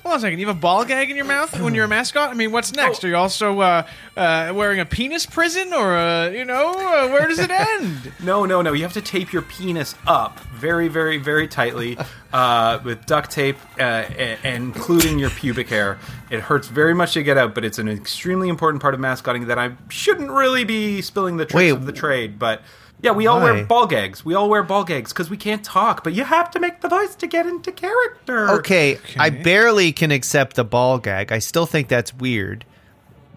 [0.04, 0.40] Hold on a second.
[0.40, 2.30] You have a ball gag in your mouth when you're a mascot?
[2.30, 3.04] I mean, what's next?
[3.04, 3.08] Oh.
[3.08, 7.28] Are you also uh, uh, wearing a penis prison, or uh, you know, uh, where
[7.28, 8.12] does it end?
[8.22, 8.74] No, no, no.
[8.74, 11.98] You have to tape your penis up very, very, very tightly
[12.34, 15.98] uh, with duct tape, uh, a- including your pubic hair.
[16.30, 19.48] It hurts very much to get out, but it's an extremely important part of mascotting
[19.48, 21.70] that I shouldn't really be spilling the tricks Wait.
[21.72, 22.38] of the trade.
[22.38, 22.62] But
[23.02, 23.52] yeah, we all Why?
[23.52, 24.26] wear ball gags.
[24.26, 26.90] We all wear ball gags because we can't talk, but you have to make the
[26.90, 28.50] voice to get into character.
[28.50, 31.32] Okay, I barely can accept the ball gag.
[31.32, 32.66] I still think that's weird.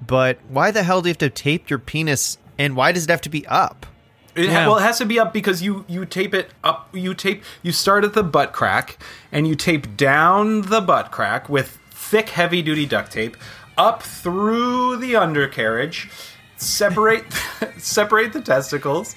[0.05, 3.11] But why the hell do you have to tape your penis and why does it
[3.11, 3.87] have to be up?
[4.35, 4.67] It Yeah.
[4.67, 6.89] well, it has to be up because you you tape it up.
[6.93, 7.45] You tape.
[7.63, 8.99] You start at the butt crack
[9.31, 13.37] and you tape down the butt crack with thick, heavy duty duct tape
[13.79, 16.11] up through the undercarriage.
[16.63, 17.25] Separate
[17.79, 19.15] separate the testicles.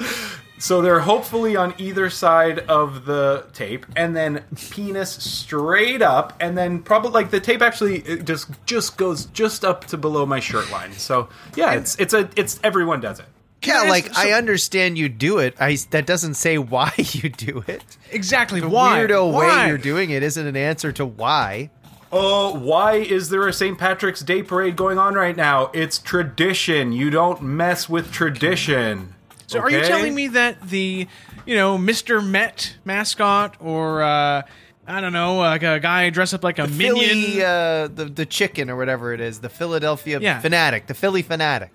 [0.57, 6.57] So they're hopefully on either side of the tape, and then penis straight up, and
[6.57, 10.39] then probably like the tape actually it just just goes just up to below my
[10.39, 10.93] shirt line.
[10.93, 13.25] So yeah, it's it's a it's everyone does it.
[13.63, 15.55] Yeah, I like ask- I understand you do it.
[15.59, 17.83] I that doesn't say why you do it.
[18.11, 18.61] Exactly.
[18.61, 18.99] The why?
[18.99, 19.63] weirdo Why?
[19.63, 21.69] way you're doing it isn't an answer to why.
[22.11, 23.77] Oh, why is there a St.
[23.77, 25.69] Patrick's Day parade going on right now?
[25.73, 26.91] It's tradition.
[26.93, 29.15] You don't mess with tradition.
[29.47, 31.07] So are you telling me that the,
[31.45, 32.25] you know, Mr.
[32.25, 34.41] Met mascot or uh,
[34.87, 36.95] I don't know, like a guy dressed up like a minion?
[36.95, 40.41] Philly, uh, the the chicken or whatever it is, the Philadelphia Yeah.
[40.41, 41.69] Phanatic, the Phillie Phanatic.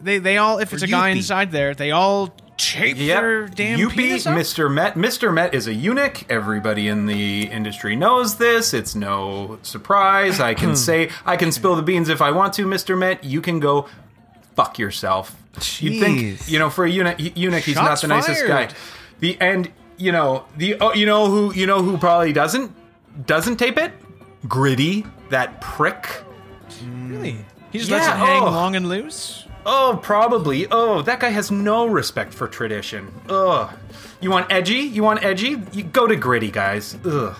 [0.00, 1.16] they they all if it's a guy Youppi.
[1.16, 3.20] inside there, they all tape Yep.
[3.20, 4.36] their damn Youppi, penis up?
[4.36, 4.72] Mr.
[4.72, 4.94] Met.
[4.94, 5.32] Mr.
[5.32, 6.24] Met is a eunuch.
[6.30, 8.72] Everybody in the industry knows this.
[8.74, 10.40] It's no surprise.
[10.40, 12.98] I can say, I can spill the beans if I want to, Mr.
[12.98, 13.24] Met.
[13.24, 13.88] You can go
[14.54, 15.36] fuck yourself.
[15.78, 18.68] You'd think, you know, for a eunuch, eunuch he's Shots not the nicest guy.
[19.20, 22.72] The and you know the oh, you know who you know who probably doesn't
[23.26, 23.92] doesn't tape it.
[24.46, 26.06] Gritty, that prick.
[26.84, 27.38] Really?
[27.72, 28.50] He just lets it hang oh.
[28.50, 29.46] long and loose?
[29.68, 30.66] Oh, probably.
[30.70, 33.12] Oh, that guy has no respect for tradition.
[33.28, 33.68] Ugh.
[34.20, 34.76] You want edgy?
[34.78, 35.60] You want edgy?
[35.72, 36.96] You go to gritty, guys.
[37.04, 37.34] Ugh.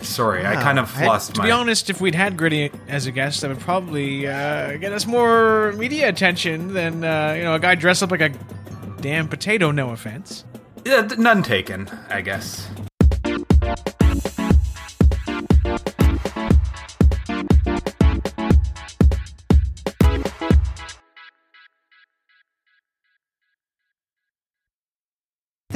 [0.00, 1.46] Sorry, I kind of I- lost To my.
[1.46, 5.06] be honest, if we'd had Gritty as a guest, that would probably uh, get us
[5.06, 8.28] more media attention than uh, you know a guy dressed up like a
[9.00, 9.72] damn potato.
[9.72, 10.44] No offense.
[10.84, 12.68] Yeah, th- none taken, I guess.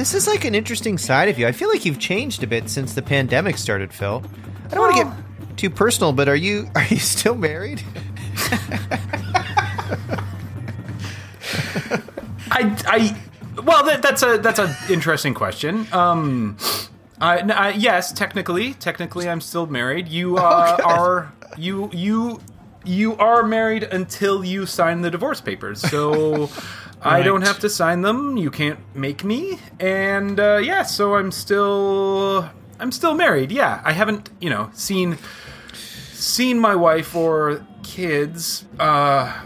[0.03, 1.47] This is like an interesting side of you.
[1.47, 4.21] I feel like you've changed a bit since the pandemic started, Phil.
[4.65, 7.81] I don't want to get too personal, but are you are you still married?
[12.51, 13.17] I, I,
[13.61, 15.87] well, that, that's a that's an interesting question.
[15.93, 16.57] Um,
[17.21, 20.09] I, I- yes, technically, technically, I'm still married.
[20.09, 20.85] You uh, good.
[20.85, 22.41] are you you
[22.83, 25.79] you are married until you sign the divorce papers.
[25.79, 26.49] So.
[27.03, 28.37] I don't have to sign them.
[28.37, 29.59] You can't make me.
[29.79, 33.51] And uh, yeah, so I'm still I'm still married.
[33.51, 35.17] Yeah, I haven't you know seen
[36.13, 39.41] seen my wife or kids uh,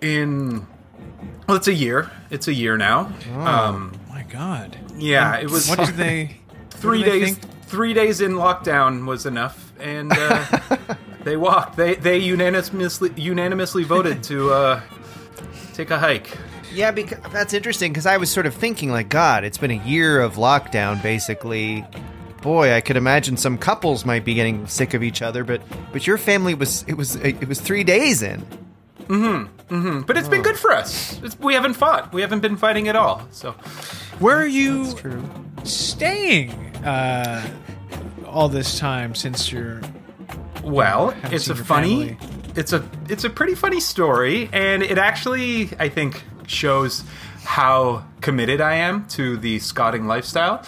[0.00, 0.66] in
[1.46, 2.10] well, it's a year.
[2.30, 3.12] It's a year now.
[3.38, 4.76] Um, My God.
[4.96, 6.36] yeah, it was What do they?
[6.70, 7.36] three they days.
[7.38, 7.52] think?
[7.66, 10.44] Three days in lockdown was enough, and uh,
[11.24, 11.76] they walked.
[11.76, 14.80] They they unanimously unanimously voted to uh,
[15.74, 16.36] take a hike.
[16.76, 19.82] Yeah, because that's interesting because I was sort of thinking, like, God, it's been a
[19.84, 21.86] year of lockdown, basically.
[22.42, 26.06] Boy, I could imagine some couples might be getting sick of each other, but but
[26.06, 28.42] your family was it was it was three days in.
[29.08, 29.74] Mm-hmm.
[29.74, 30.00] Mm-hmm.
[30.02, 31.18] But it's been good for us.
[31.22, 32.12] It's, we haven't fought.
[32.12, 33.26] We haven't been fighting at all.
[33.30, 33.52] So
[34.18, 34.94] Where are you
[35.64, 36.50] staying
[36.84, 37.48] uh,
[38.26, 39.80] all this time since you're?
[40.62, 42.18] Well, it's a funny, family.
[42.54, 47.04] it's a it's a pretty funny story, and it actually I think shows
[47.44, 50.64] how committed I am to the scotting lifestyle.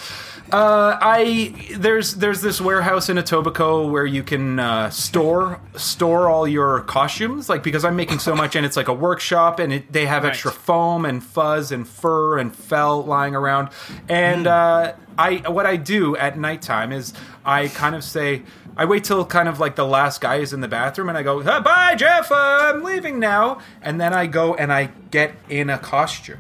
[0.51, 6.49] Uh, I there's there's this warehouse in Etobicoke where you can uh, store store all
[6.49, 9.93] your costumes, like because I'm making so much, and it's like a workshop, and it,
[9.93, 10.31] they have Right.
[10.31, 13.69] extra foam and fuzz and fur and fell lying around,
[14.09, 17.13] and uh, I what I do at nighttime is
[17.45, 18.43] I kind of say
[18.75, 21.23] I wait till kind of like the last guy is in the bathroom, and I
[21.23, 25.69] go, "Uh, "Bye, Jeff, I'm leaving now," and then I go and I get in
[25.69, 26.39] a costume,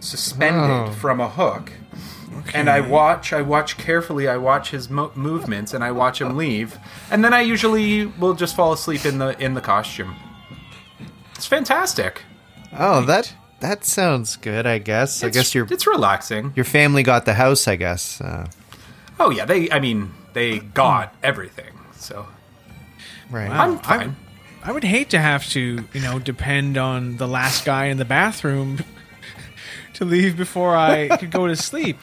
[0.00, 0.92] suspended Oh.
[0.92, 1.72] from a hook.
[2.54, 4.28] And I watch, I watch carefully.
[4.28, 6.78] I watch his mo- movements, and I watch him leave.
[7.10, 10.14] And then I usually will just fall asleep in the in the costume.
[11.34, 12.22] It's fantastic.
[12.78, 14.66] Oh, that that sounds good.
[14.66, 15.22] I guess.
[15.22, 16.52] I It's- guess your it's relaxing.
[16.56, 17.66] your family got the house.
[17.68, 18.20] I guess.
[18.20, 18.46] Uh,
[19.20, 19.70] Oh yeah, they.
[19.70, 21.72] I mean, they got everything.
[21.96, 22.26] So
[23.30, 23.50] right.
[23.50, 24.16] I'm I- fine.
[24.66, 28.04] I would hate to have to, you know, depend on the last guy in the
[28.06, 28.78] bathroom
[29.94, 31.98] to leave before I could go to sleep.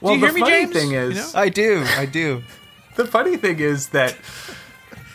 [0.00, 0.72] Well, Do you the hear me, funny James?
[0.72, 1.40] thing You is- know?
[1.40, 1.84] I do.
[1.96, 2.42] I do.
[2.96, 4.16] the funny thing is that.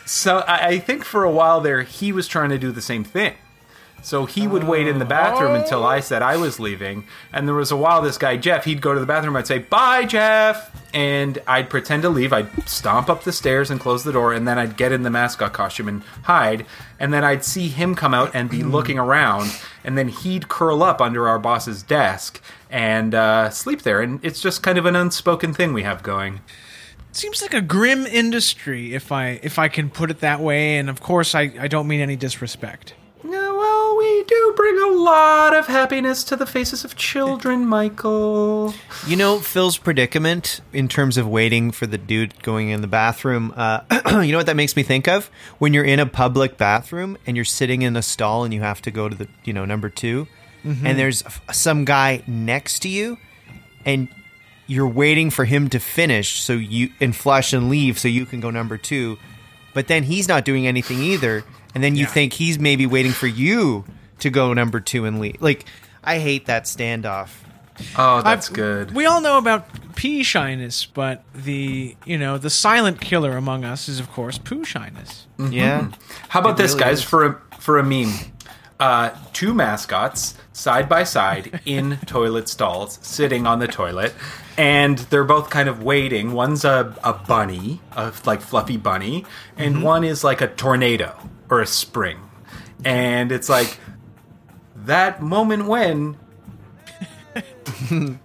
[0.06, 3.04] So I, I think for a while there, he was trying to do the same
[3.04, 3.34] thing.
[4.02, 5.60] So he would wait in the bathroom oh.
[5.60, 7.04] until I said I was leaving.
[7.32, 9.36] And there was a while this guy Jeff, he'd go to the bathroom.
[9.36, 12.32] I'd say bye, Jeff, and I'd pretend to leave.
[12.32, 15.10] I'd stomp up the stairs and close the door, and then I'd get in the
[15.10, 16.64] mascot costume and hide.
[17.00, 18.70] And then I'd see him come out and be hmm.
[18.70, 19.50] looking around,
[19.84, 24.00] and then he'd curl up under our boss's desk and uh, sleep there.
[24.00, 26.40] And it's just kind of an unspoken thing we have going.
[27.12, 30.90] seems like a grim industry if I if I can put it that way, and
[30.90, 32.94] of course I, I don't mean any disrespect.
[34.08, 38.74] Yeah, we do bring a lot of happiness to the faces of children, Michael.
[39.06, 43.52] You know Phil's predicament in terms of waiting for the dude going in the bathroom.
[43.56, 43.80] Uh,
[44.22, 45.30] you know what that makes me think of?
[45.58, 48.82] When you're in a public bathroom and you're sitting in a stall and you have
[48.82, 50.26] to go to the you know number 2
[50.64, 53.16] and there's some guy next to you,
[53.86, 54.08] and
[54.66, 58.40] you're waiting for him to finish so you and flush and leave so you can
[58.40, 59.18] go number two,
[59.72, 61.42] but then he's not doing anything either,
[61.74, 63.84] and then you think he's maybe waiting for you
[64.20, 65.40] to go number two and leave.
[65.40, 65.64] Like
[66.04, 67.30] I hate that standoff.
[67.96, 68.90] Oh, that's I've- good.
[68.92, 73.88] We all know about pee shyness, but the you know the silent killer among us
[73.88, 75.26] is of course poo shyness.
[75.38, 75.90] Yeah.
[76.28, 76.98] How about It this, really guys?
[76.98, 77.04] is.
[77.04, 78.12] For a for a meme,
[78.80, 84.12] uh, two mascots side by side in toilet stalls, sitting on the toilet,
[84.56, 86.32] and they're both kind of waiting.
[86.32, 89.24] One's a, a bunny, a like fluffy bunny,
[89.56, 89.84] and Mm-hmm.
[89.84, 91.16] one is like a tornado
[91.48, 92.18] or a spring,
[92.84, 93.78] and it's like
[94.88, 96.16] that moment when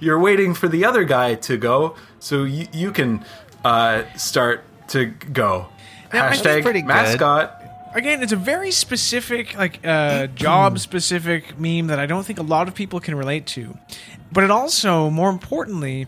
[0.00, 3.24] you're waiting for the other guy to go, so you, you can
[3.64, 5.68] uh, start to go.
[6.12, 6.88] Now, Hashtag pretty good.
[6.88, 7.56] mascot.
[7.94, 12.44] Again, it's a very specific, like uh, job specific meme that I don't think a
[12.44, 13.76] lot of people can relate to.
[14.32, 16.06] But it also, more importantly,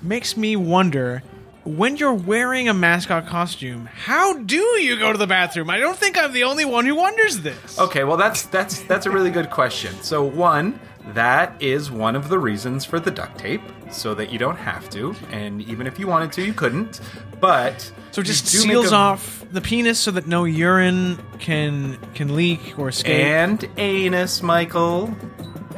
[0.00, 1.22] makes me wonder
[1.64, 5.70] when you're wearing a mascot costume, how do you go to the bathroom?
[5.70, 7.78] I don't think I'm the only one who wonders this.
[7.78, 9.94] Okay, well that's that's that's a really good question.
[10.02, 10.80] So one,
[11.14, 14.88] that is one of the reasons for the duct tape, so that you don't have
[14.90, 17.00] to, and even if you wanted to, you couldn't.
[17.40, 20.44] But So it just you do make seals a- off the penis so that no
[20.44, 23.24] urine can can leak or escape.
[23.24, 25.14] and anus, Michael.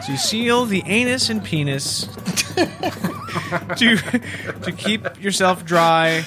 [0.09, 2.07] You seal the anus and penis
[3.77, 3.97] to
[4.63, 6.25] to keep yourself dry.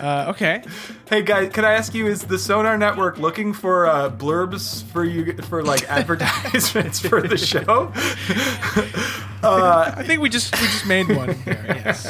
[0.00, 0.62] Uh, okay.
[1.08, 2.06] Hey guys, can I ask you?
[2.06, 7.36] Is the Sonar Network looking for uh, blurbs for you for like advertisements for the
[7.36, 7.92] show?
[9.42, 11.82] uh, I think we just we just made one there.
[11.84, 12.06] Yes.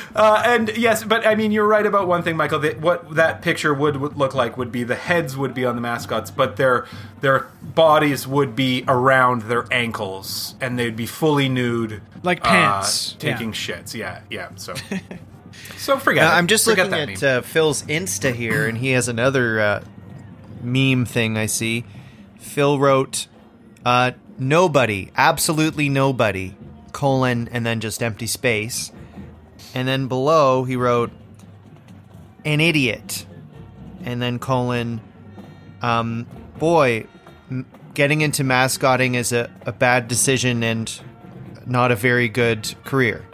[0.16, 2.58] Uh, and yes, but I mean, you're right about one thing, Michael.
[2.60, 5.74] That what that picture would, would look like would be the heads would be on
[5.74, 6.86] the mascots, but their
[7.20, 13.12] their bodies would be around their ankles, and they'd be fully nude, Like uh, pants.
[13.18, 13.54] taking Yeah.
[13.54, 13.92] shits.
[13.94, 14.48] Yeah, yeah.
[14.56, 14.72] So,
[15.76, 16.24] so forget.
[16.24, 16.34] Uh, it.
[16.34, 19.84] I'm just Forget looking at uh, Phil's Insta here, and he has another uh,
[20.62, 21.84] meme thing I see.
[22.38, 23.26] Phil wrote,
[23.84, 26.54] uh, "Nobody, absolutely nobody,"
[26.92, 28.92] colon, and then just empty space,
[29.74, 31.10] and then below he wrote,
[32.44, 33.26] "An idiot,"
[34.04, 35.00] and then colon,
[35.82, 36.26] um,
[36.58, 37.06] boy,
[37.50, 41.00] m- getting into mascotting is a, a bad decision and
[41.66, 43.24] not a very good career.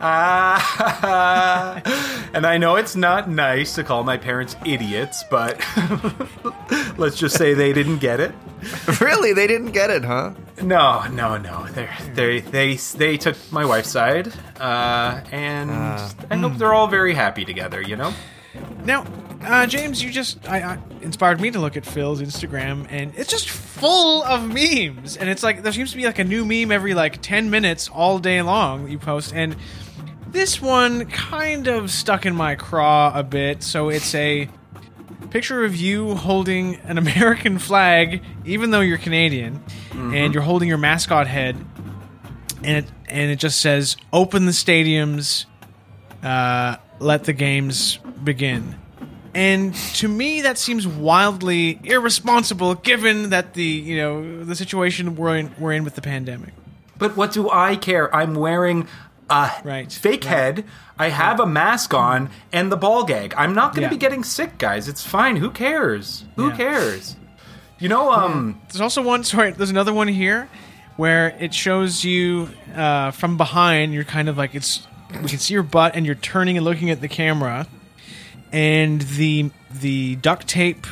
[0.00, 1.80] Ah,
[2.34, 5.58] and I know it's not nice to call my parents idiots, but
[6.98, 8.32] let's just say they didn't get it.
[9.00, 10.34] really, they didn't get it, huh?
[10.62, 11.66] No, no, no.
[11.68, 17.14] They they they they took my wife's side, uh, and I hope they're all very
[17.14, 17.80] happy together.
[17.80, 18.12] You know.
[18.84, 19.04] Now,
[19.42, 23.30] uh, James, you just I, I inspired me to look at Phil's Instagram, and it's
[23.30, 25.16] just full of memes.
[25.16, 27.88] And it's like there seems to be like a new meme every like ten minutes
[27.88, 29.56] all day long that you post, and
[30.36, 33.62] this one kind of stuck in my craw a bit.
[33.62, 34.48] So it's a
[35.30, 39.62] picture of you holding an American flag, even though you're Canadian,
[39.92, 41.56] and you're holding your mascot head,
[42.62, 45.46] and it and it just says "Open the stadiums,
[46.22, 48.76] uh, let the games begin."
[49.34, 55.38] And to me, that seems wildly irresponsible, given that the you know the situation we're
[55.38, 56.52] in, we're in with the pandemic.
[56.98, 58.14] But what do I care?
[58.14, 58.88] I'm wearing
[59.28, 60.64] a Right, fake head.
[60.98, 63.34] I have a mask on and the ball gag.
[63.36, 63.90] I'm not going to Yeah.
[63.90, 64.88] be getting sick, guys.
[64.88, 65.36] It's fine.
[65.36, 66.24] Who cares?
[66.36, 66.56] Who Yeah.
[66.56, 67.16] cares?
[67.78, 69.24] You know, um, There's also one.
[69.24, 70.48] Sorry, there's another one here
[70.96, 73.92] where it shows you uh, from behind.
[73.92, 74.86] You're kind of like it's.
[75.22, 77.66] We can see your butt, and you're turning and looking at the camera,
[78.52, 80.86] and the the duct tape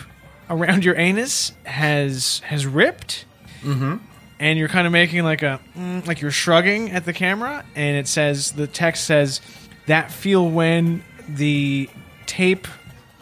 [0.51, 3.25] around your anus has has ripped.
[3.63, 3.97] Mm-hmm.
[4.41, 7.97] And you're kind of making like a mm, like you're shrugging at the camera, and
[7.97, 9.41] it says the text says
[9.87, 11.89] that feel when the
[12.27, 12.67] tape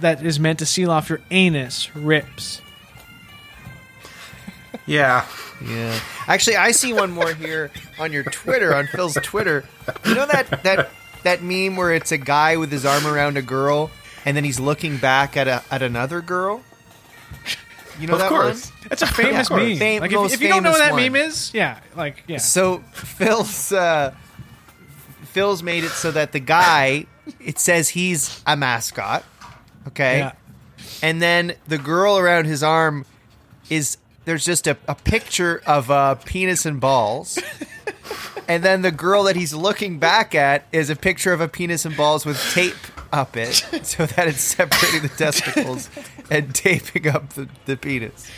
[0.01, 2.61] that is meant to seal off your anus rips.
[4.87, 5.27] yeah.
[5.65, 5.99] Yeah.
[6.27, 9.65] Actually, I see one more here on your Twitter, on Phil's Twitter.
[10.05, 10.91] You know that that
[11.23, 13.91] that meme where it's a guy with his arm around a girl
[14.25, 16.63] and then he's looking back at a at another girl?
[18.03, 18.71] You know Of that course.
[18.71, 18.79] one?
[18.89, 19.77] That's a famous Yeah, meme.
[19.79, 21.03] fam- like if, most if you don't know what that one.
[21.03, 22.39] meme is, yeah, like yeah.
[22.39, 24.13] So Phil's uh,
[25.25, 27.07] Phil's made it so that the guy
[27.41, 29.25] it says he's a mascot,
[29.89, 30.33] okay, Yeah.
[31.03, 33.07] and then the girl around his arm
[33.71, 37.39] is there's just a, a picture of a penis and balls.
[38.49, 41.85] And then the girl that he's looking back at is a picture of a penis
[41.85, 42.75] and balls with tape
[43.13, 45.89] up it, so that it's separating the testicles
[46.31, 48.31] and taping up the, the penis.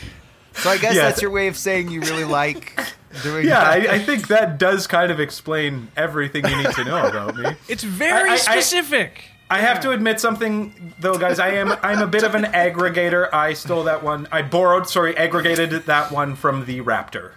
[0.55, 1.03] So I guess Yeah.
[1.03, 2.79] that's your way of saying you really like
[3.23, 3.91] doing Yeah, that.
[3.91, 7.45] I, I think that does kind of explain everything you need to know about me.
[7.69, 9.25] It's very I- I- I- specific.
[9.51, 11.39] I have to admit something though, guys.
[11.39, 13.33] I am I'm a bit of an aggregator.
[13.33, 14.27] I stole that one.
[14.33, 17.33] I borrowed, sorry, aggregated that one from the Raptor.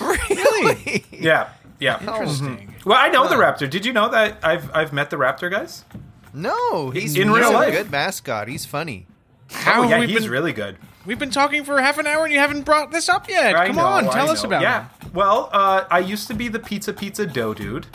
[0.00, 1.04] Really?
[1.10, 1.48] Yeah,
[1.80, 2.00] yeah.
[2.00, 2.74] Interesting.
[2.84, 3.68] Well, I know the Raptor.
[3.68, 5.84] Did you know that I've I've met the Raptor, guys?
[6.38, 7.72] No, he's In he's real a life.
[7.74, 8.48] good mascot.
[8.48, 9.06] He's funny.
[9.50, 10.76] How oh yeah, have we he's been, really good.
[11.06, 13.56] We've been talking for half an hour and you haven't brought this up yet.
[13.56, 14.48] I Come know, on, I tell us know.
[14.50, 14.86] about yeah.
[14.86, 14.88] it.
[15.04, 15.08] Yeah.
[15.14, 17.86] Well, uh, I used to be the pizza pizza dough dude.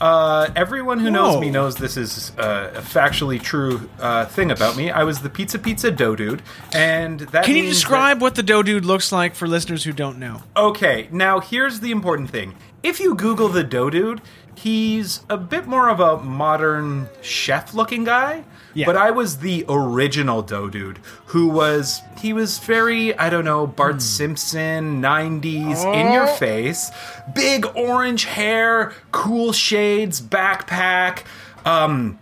[0.00, 4.76] Uh, everyone who knows me knows this is uh, a factually true uh, thing about
[4.76, 4.90] me.
[4.90, 6.40] I was the pizza pizza dough dude,
[6.72, 9.82] and that Can you means that- describe what the dough dude looks like for listeners
[9.84, 10.42] who don't know?
[10.56, 12.54] Okay, now here's the important thing.
[12.84, 14.20] If you Google the Dough Dude,
[14.56, 18.44] he's a bit more of a modern chef looking guy.
[18.74, 18.86] Yeah.
[18.86, 23.66] But I was the original Dough Dude, who was he was very I don't know
[23.66, 26.34] Bart Simpson '90s in your Oh.
[26.36, 26.90] face,
[27.34, 31.24] big orange hair, cool shades, backpack.
[31.66, 32.18] Um,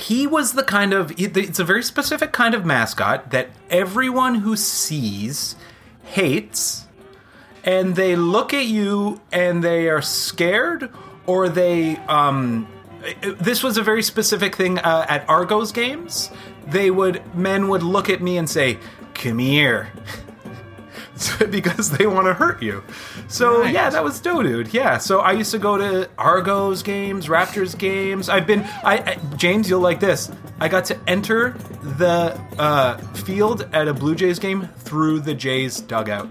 [0.00, 4.56] he was the kind of it's a very specific kind of mascot that everyone who
[4.56, 5.54] sees
[6.02, 6.86] hates
[7.64, 10.90] and they look at you and they are scared
[11.28, 12.66] or they um
[13.38, 16.30] this was a very specific thing uh, at argos games.
[16.66, 18.78] They would men would look at me and say
[19.14, 19.92] come here
[21.50, 22.82] because they want to hurt you.
[23.28, 24.74] So yeah that was dough dude.
[24.74, 28.28] Yeah so i used to go to argos games raptors games.
[28.28, 31.50] I've been i, I james you'll like this i got to enter
[31.98, 36.28] the uh, field at a blue jays game through the jays dugout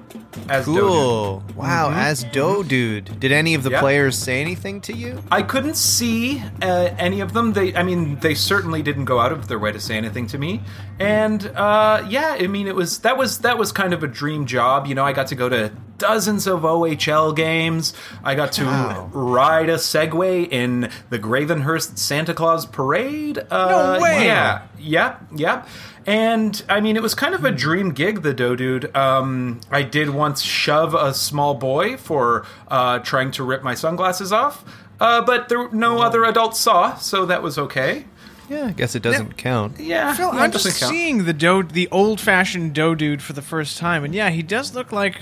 [0.50, 0.82] as Dough Dude.
[0.84, 1.44] Cool.
[1.56, 3.20] Wow, as Dough Dude.
[3.20, 3.80] Did any of the Yeah.
[3.80, 5.22] players say anything to you?
[5.32, 7.54] I couldn't see uh, any of them.
[7.54, 10.38] They, I mean, they certainly didn't go out of their way to say anything to
[10.38, 10.62] me.
[11.00, 14.46] And uh, yeah, I mean, it was that was that was kind of a dream
[14.46, 14.88] job.
[14.88, 17.94] You know, I got to go to dozens of OHL games.
[18.24, 19.10] I got to Wow.
[19.14, 23.38] ride a Segway in the Gravenhurst Santa Claus Parade.
[23.50, 24.26] Uh, No way!
[24.26, 25.68] Yeah, yep, yep.
[26.08, 28.96] And I mean, it was kind of a dream gig, the Dough Dude.
[28.96, 34.32] Um, I did once shove a small boy for uh, trying to rip my sunglasses
[34.32, 34.64] off,
[35.00, 38.06] uh, but there no other adults saw, so that was okay.
[38.50, 39.80] Yeah, I guess it doesn't count.
[39.80, 40.92] Yeah, Phil, yeah, I'm it doesn't just count.
[40.94, 44.74] seeing the dough, the old-fashioned dough dude for the first time, and yeah, he does
[44.74, 45.20] look like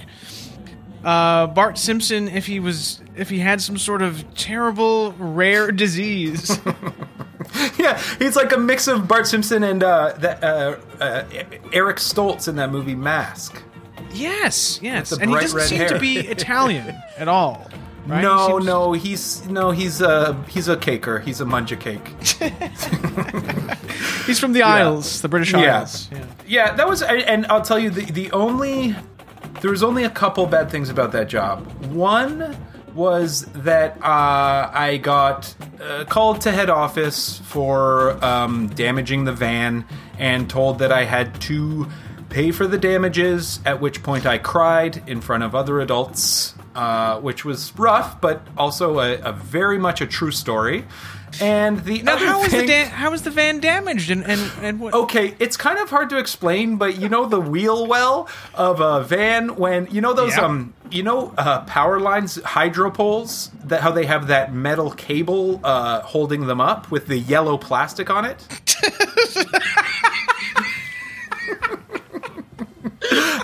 [1.04, 6.60] uh, Bart Simpson if he was if he had some sort of terrible rare disease.
[7.78, 11.24] Yeah, he's like a mix of Bart Simpson and uh, that, uh, uh,
[11.72, 13.62] Eric Stoltz in that movie Mask.
[14.14, 15.90] yes, yes, the and he bright doesn't red seem hair.
[15.90, 17.70] to be Italian at all.
[18.08, 18.18] Right?
[18.20, 21.24] He No, seems- no, he's no, he's a he's a caker.
[21.24, 22.08] He's a mangia cake.
[24.26, 25.80] he's from the Isles, the British Yeah.
[25.80, 26.10] Isles.
[26.12, 26.26] Yeah.
[26.48, 28.96] Yeah, that was, and I'll tell you the the only
[29.62, 31.66] there was only a couple bad things about that job.
[31.86, 32.56] One
[32.94, 39.86] was that uh, I got uh, called to head office for um, damaging the van
[40.18, 41.88] and told that I had to
[42.30, 43.60] pay for the damages.
[43.66, 48.42] At which point I cried in front of other adults uh, which was rough, but
[48.58, 50.86] also a, a very much a true story.
[51.42, 54.40] And the Now, other how was the da- how was the van damaged and and
[54.62, 54.94] and what?
[54.94, 59.04] Okay, it's kind of hard to explain, but you know the wheel well of a
[59.04, 60.46] van when you know those Yeah.
[60.46, 65.60] um you know uh, power lines hydro poles that how they have that metal cable
[65.64, 68.40] uh, holding them up with the yellow plastic on it.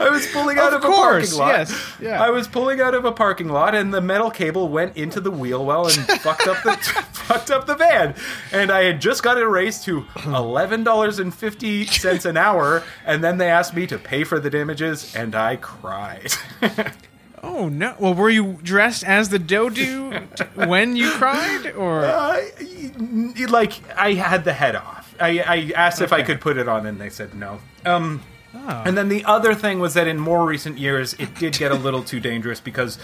[0.01, 1.47] I was pulling out Of of, course, a parking lot.
[1.69, 2.21] yes, yeah.
[2.23, 5.31] I was pulling out of a parking lot, and the metal cable went into the
[5.31, 6.73] wheel well and fucked up the
[7.13, 8.15] fucked up the van.
[8.51, 12.83] And I had just got it raised to eleven dollars and fifty cents an hour,
[13.05, 16.31] and then they asked me to pay for the damages, and I cried.
[17.43, 17.95] Oh no!
[17.97, 22.39] Well, were you dressed as the Dough Dude when you cried, or uh,
[23.49, 25.15] like I had the head off.
[25.19, 27.59] I, I asked if I could put it on, and they said no.
[27.83, 28.21] Um,
[28.53, 28.83] Oh.
[28.85, 31.75] And then the other thing was that in more recent years, it did get a
[31.75, 32.97] little too dangerous because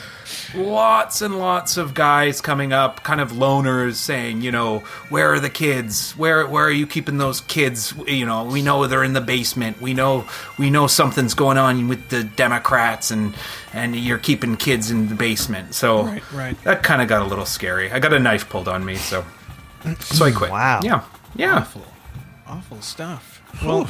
[0.53, 4.79] lots and lots of guys coming up, kind of loners, saying, you know,
[5.09, 6.11] where are the kids?
[6.17, 7.93] Where where are you keeping those kids?
[8.07, 9.81] You know, we know they're in the basement.
[9.81, 10.25] We know
[10.59, 13.33] we know something's going on with the Democrats, and
[13.73, 15.75] and you're keeping kids in the basement.
[15.75, 16.63] So Right, right.
[16.65, 17.91] that kind of got a little scary.
[17.91, 19.23] I got a knife pulled on me, so
[20.01, 20.51] so I quit.
[20.51, 20.81] Wow.
[20.83, 21.03] Yeah.
[21.35, 21.59] Yeah.
[21.59, 21.85] awful,
[22.47, 23.41] awful stuff?
[23.63, 23.87] Well,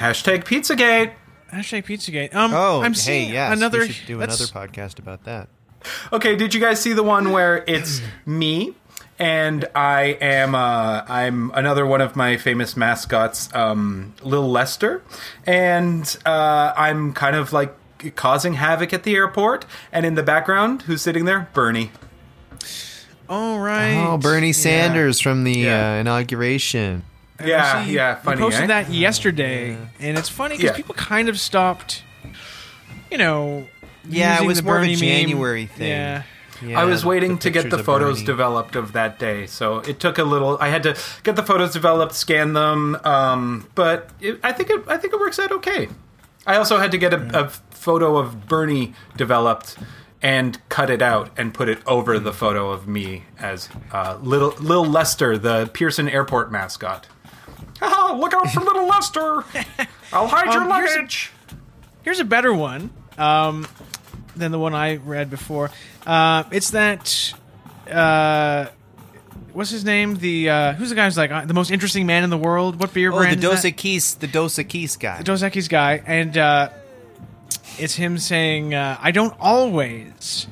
[0.00, 1.12] Hashtag Pizzagate.
[1.52, 2.34] hashtag Pizzagate.
[2.34, 3.80] Um, Oh, I'm hey, seeing yes, another.
[3.80, 5.48] we should do another podcast about that.
[6.12, 8.74] Okay, did you guys see the one where it's me
[9.18, 15.02] and I am uh, I'm another one of my famous mascots, um, Lil Lester,
[15.46, 17.74] and uh, I'm kind of like
[18.16, 19.66] causing havoc at the airport.
[19.92, 21.50] And in the background, who's sitting there?
[21.52, 21.90] Bernie.
[23.28, 23.94] All right.
[23.96, 25.92] Oh, Bernie Sanders from the Yeah.
[25.96, 27.04] uh, inauguration.
[27.44, 28.40] Yeah, See, yeah, you funny.
[28.40, 28.66] posted eh?
[28.68, 30.76] that yesterday, and it's funny because Yeah.
[30.76, 32.02] people kind of stopped.
[33.10, 33.68] You know.
[34.08, 35.00] Yeah, it using was the more of a Bernie meme.
[35.28, 35.88] January thing.
[35.88, 36.22] Yeah.
[36.62, 38.26] Yeah, I was waiting to get the photos Bernie.
[38.26, 40.58] developed of that day, so it took a little.
[40.60, 44.84] I had to get the photos developed, scan them, um, but it, I think it,
[44.86, 45.88] I think it works out okay.
[46.46, 49.78] I also had to get a, a photo of Bernie developed
[50.20, 54.50] and cut it out and put it over the photo of me as uh, little
[54.60, 57.06] Lil Lester, the Pearson Airport mascot.
[57.80, 59.44] Haha, look out for little Lester!
[60.12, 61.32] I'll hide Um, your here's a- luggage.
[62.02, 63.66] Here's a better one um,
[64.36, 65.70] than the one I read before.
[66.06, 67.32] Uh, it's that.
[67.90, 68.66] Uh,
[69.52, 70.16] what's his name?
[70.16, 72.80] The uh, who's the guy who's like uh, the most interesting man in the world?
[72.80, 73.36] What beer Oh, the brand?
[73.44, 73.62] is Dos?
[73.64, 75.18] Equis, the Dos Equis guy.
[75.18, 76.70] The Dos Equis guy, and uh,
[77.78, 80.46] it's him saying, uh, "I don't always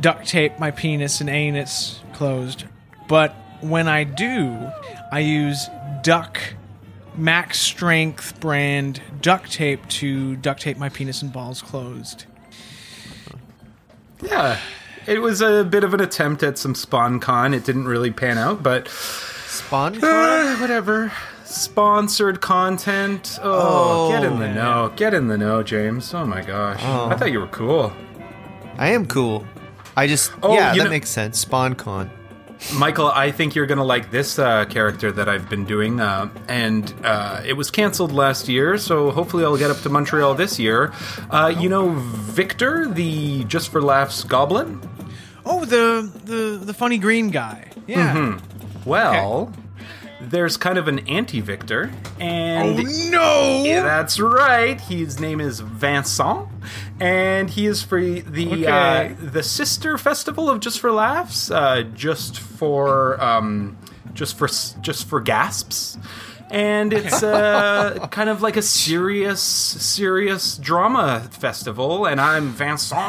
[0.00, 2.64] duct tape my penis and anus closed,
[3.08, 4.70] but when I do,
[5.12, 5.68] I use
[6.02, 6.38] Duck
[7.16, 12.26] Max Strength brand duct tape to duct tape my penis and balls closed."
[14.22, 14.58] Yeah,
[15.06, 17.54] it was a bit of an attempt at some SponCon.
[17.54, 20.02] It didn't really pan out, but Spon?
[20.02, 21.12] uh, whatever.
[21.44, 23.38] Sponsored content.
[23.42, 24.92] Oh, Oh, get in the know.
[24.96, 26.12] Get in the know, James.
[26.12, 26.80] Oh my gosh.
[26.82, 27.08] Oh.
[27.08, 27.92] I thought you were cool.
[28.78, 29.46] I am cool.
[29.96, 31.42] I just Oh, yeah, that know- makes sense.
[31.44, 32.10] SponCon.
[32.74, 36.00] Michael, I think you're going to like this uh, character that I've been doing.
[36.00, 40.34] Uh, and uh, it was canceled last year, so hopefully I'll get up to Montreal
[40.34, 40.92] this year.
[41.30, 44.80] Uh, you know Victor, the Just for Laughs goblin?
[45.44, 47.70] Oh, the the the funny green guy.
[47.86, 48.14] Yeah.
[48.14, 48.88] Mm-hmm.
[48.88, 49.52] Well,
[50.20, 51.90] there's kind of an anti Victor.
[52.18, 53.62] And Oh no!
[53.64, 54.80] Yeah, that's right.
[54.80, 56.48] His name is Vincent,
[57.00, 58.66] and he is for the Okay.
[58.66, 63.76] uh, the sister festival of Just for Laughs, uh, just for um,
[64.14, 64.48] just for
[64.80, 65.98] just for gasps.
[66.48, 72.06] And it's uh, kind of like a serious, serious drama festival.
[72.06, 73.00] And I'm Vincent,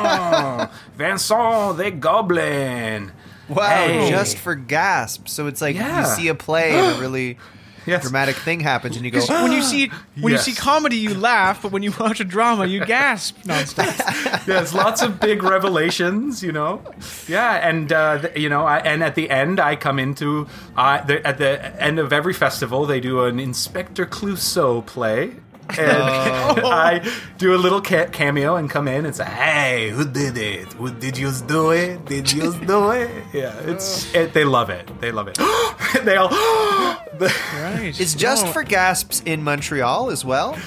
[0.95, 3.11] Vincent the Goblin.
[3.49, 4.09] Wow, Hey.
[4.09, 5.27] just for gasp.
[5.27, 6.01] So it's like Yeah.
[6.01, 7.37] you see a play and a really
[7.85, 8.01] Yes.
[8.01, 9.89] dramatic thing happens, and you go, when you see
[10.19, 10.45] when Yes.
[10.45, 14.43] you see comedy, you laugh, but when you watch a drama, you gasp nonstop.
[14.45, 16.81] There's lots of big revelations, you know.
[17.29, 21.01] Yeah, and uh, th- you know, I, and at the end, I come into uh,
[21.05, 25.31] the, at the end of every festival, they do an Inspector Clouseau play.
[25.69, 25.79] And
[26.65, 27.01] I
[27.37, 30.73] do a little ca- cameo and come in and say, "Hey, who did it?
[30.73, 32.05] Who did you do it?
[32.05, 34.89] Did you do it?" Yeah, it's it, they love it.
[35.01, 35.37] They love it.
[36.05, 36.29] they all.
[37.19, 37.93] right?
[37.99, 38.51] "Is just No.
[38.51, 40.57] for gasps in Montreal as well?"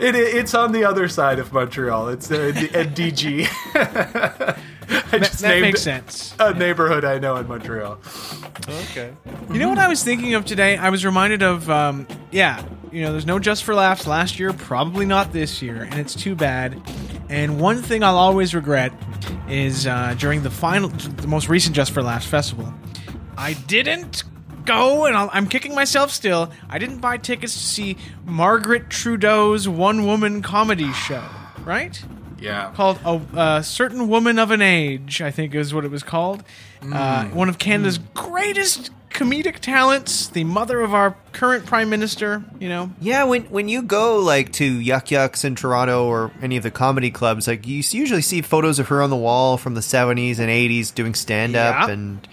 [0.00, 2.08] It, it's on the other side of Montreal.
[2.10, 3.48] It's uh, at DG.
[4.90, 6.34] I that, just that named makes sense.
[6.38, 7.98] a neighborhood I know in Montreal.
[8.68, 9.14] Okay.
[9.52, 10.76] You know what I was thinking of today?
[10.76, 14.52] I was reminded of, um, yeah, you know, there's no Just for Laughs last year,
[14.52, 16.80] probably not this year, and it's too bad.
[17.28, 18.92] And one thing I'll always regret
[19.48, 22.72] is uh, during the final, the most recent Just for Laughs festival.
[23.36, 24.24] I didn't
[24.64, 26.50] go, and I'll, I'm kicking myself still.
[26.68, 31.24] I didn't buy tickets to see Margaret Trudeau's one woman comedy show,
[31.64, 32.02] right?
[32.40, 32.70] Yeah.
[32.74, 36.44] Called a uh, Certain Woman of an Age, I think is what it was called.
[36.82, 42.68] Uh, one of Canada's greatest comedic talents, the mother of our current prime minister, you
[42.68, 42.90] know.
[43.00, 46.70] Yeah, when when you go like to Yuk Yuk's in Toronto or any of the
[46.70, 50.38] comedy clubs, like you usually see photos of her on the wall from the seventies
[50.38, 51.92] and eighties doing stand up, Yeah.
[51.94, 52.28] and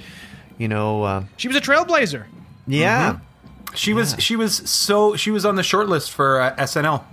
[0.60, 2.26] you know, uh, She was a trailblazer.
[2.68, 3.18] yeah,
[3.76, 7.04] She was she was so she was on the short list for uh, SNL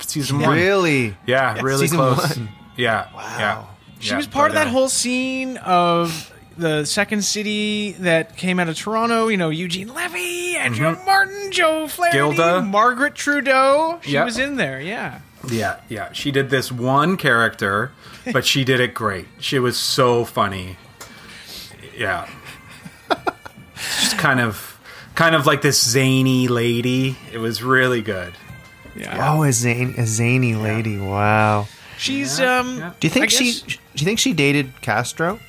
[0.00, 0.54] season one.
[0.56, 2.36] really, Yeah, really Season close.
[2.36, 2.48] one.
[2.76, 3.06] Yeah.
[3.14, 3.36] Wow.
[3.38, 3.64] Yeah.
[4.00, 8.60] She Yeah, was part of that uh, whole scene of the second city that came
[8.60, 9.28] out of Toronto.
[9.28, 11.06] You know, Eugene Levy, Andrea Mhm.
[11.06, 12.60] Martin, Joe Flaherty, Gilda.
[12.62, 13.98] Margaret Trudeau.
[14.02, 14.24] She Yep.
[14.26, 14.78] was in there.
[14.80, 15.20] Yeah.
[15.48, 16.12] Yeah, yeah.
[16.12, 17.92] She did this one character,
[18.32, 19.26] but she did it great.
[19.38, 20.76] She was so funny.
[21.96, 22.28] Yeah.
[24.00, 24.75] Just kind of
[25.16, 27.16] kind of like this zany lady.
[27.32, 28.34] It was really good.
[28.94, 29.34] Yeah.
[29.34, 31.66] oh, a, zany, a zany lady, wow.
[31.98, 32.78] She's Yeah, um.
[32.78, 32.92] yeah.
[33.00, 33.44] Do you think I she?
[33.44, 35.40] guess- Do you think she dated Castro?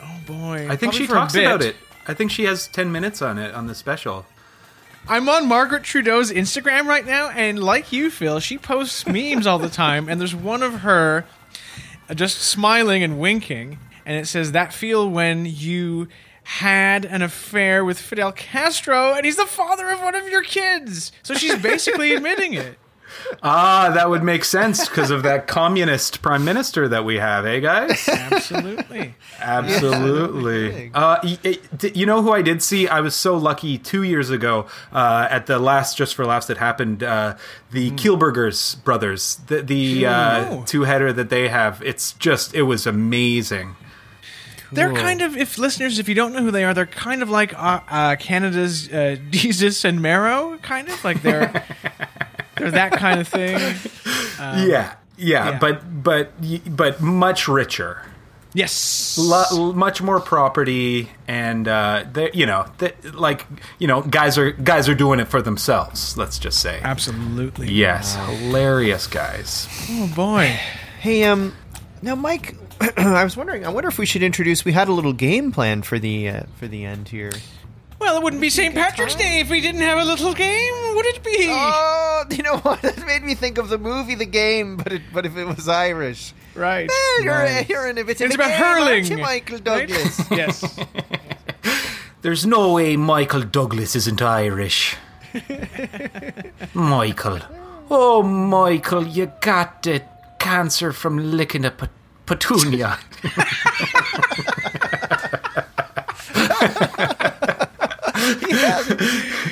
[0.00, 0.66] Oh boy.
[0.68, 1.76] I think Probably she talks about it.
[2.08, 4.26] I think she has 10 minutes on it on the special.
[5.08, 9.58] I'm on Margaret Trudeau's Instagram right now, and like you, Phil, she posts memes all
[9.58, 11.24] the time, and there's one of her
[12.08, 16.08] uh, just smiling and winking, and it says that feel when you
[16.48, 21.10] had an affair with Fidel Castro, and he's the father of one of your kids.
[21.24, 22.78] So she's basically admitting it.
[23.42, 27.58] Ah, that would make sense because of that communist prime minister that we have, eh,
[27.60, 28.08] guys?
[28.08, 29.14] Absolutely.
[29.40, 30.90] Absolutely.
[30.94, 32.86] Uh, y- it- you know who I did see?
[32.88, 36.58] I was so lucky two years ago uh, at the last Just for Laughs that
[36.58, 37.02] happened.
[37.02, 37.36] Uh,
[37.70, 41.82] the Kielburgers brothers, the, the uh, two header that they have.
[41.82, 43.76] It's just, it was amazing.
[44.72, 47.30] They're kind of, if listeners, if you don't know who they are, they're kind of
[47.30, 51.64] like uh, uh, Canada's uh, Jesus and Marrow, kind of like they're
[52.56, 53.58] they're that kind of thing.
[54.38, 55.58] yeah, yeah, yeah.
[55.58, 56.32] but but
[56.76, 58.02] but much richer.
[58.54, 63.44] Yes, Lo- much more property and uh they you know they, like
[63.78, 67.70] you know guys are guys are doing it for themselves let's just say absolutely.
[67.70, 70.58] yes hilarious guys Oh boy.
[71.00, 71.52] Hey, um,
[72.02, 72.56] now, Mike,
[72.96, 73.64] I was wondering.
[73.64, 74.64] I wonder if we should introduce.
[74.64, 77.32] We had a little game plan for the uh, for the end here.
[77.98, 78.74] Well, it wouldn't be St.
[78.74, 81.46] Patrick's Day if we didn't have a little game, would it be?
[81.48, 82.82] Oh, you know what?
[82.82, 85.66] That made me think of the movie The Game, but it, but if it was
[85.66, 86.34] Irish.
[86.54, 86.90] right.
[86.90, 87.66] Eh, you're, Right.
[87.66, 89.88] you're in, if it's, in It's the about game, hurling, aren't you, Michael right?
[89.88, 90.20] Douglas.
[90.30, 90.78] yes.
[92.22, 94.96] there's no way michael douglas isn't irish
[96.74, 97.38] michael
[97.90, 100.02] oh michael you got the
[100.38, 101.90] cancer from licking a pet-
[102.26, 102.98] petunia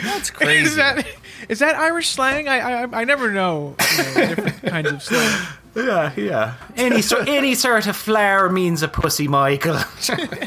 [0.04, 0.66] That's crazy.
[0.66, 1.06] is that
[1.48, 2.48] is that Irish slang?
[2.48, 5.46] I I, I never know, you know different kinds of slang.
[5.76, 10.43] yeah yeah any sort any sort of flower means a pussy michael I think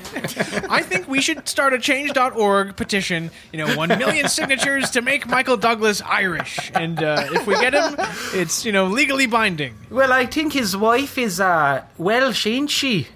[1.17, 5.99] we should start a change.org petition, you know, 1 million signatures to make Michael Douglas
[6.03, 6.71] Irish.
[6.75, 7.95] And uh, if we get him,
[8.39, 9.73] it's, you know, legally binding.
[9.89, 13.07] well i think his wife is uh welsh ain't she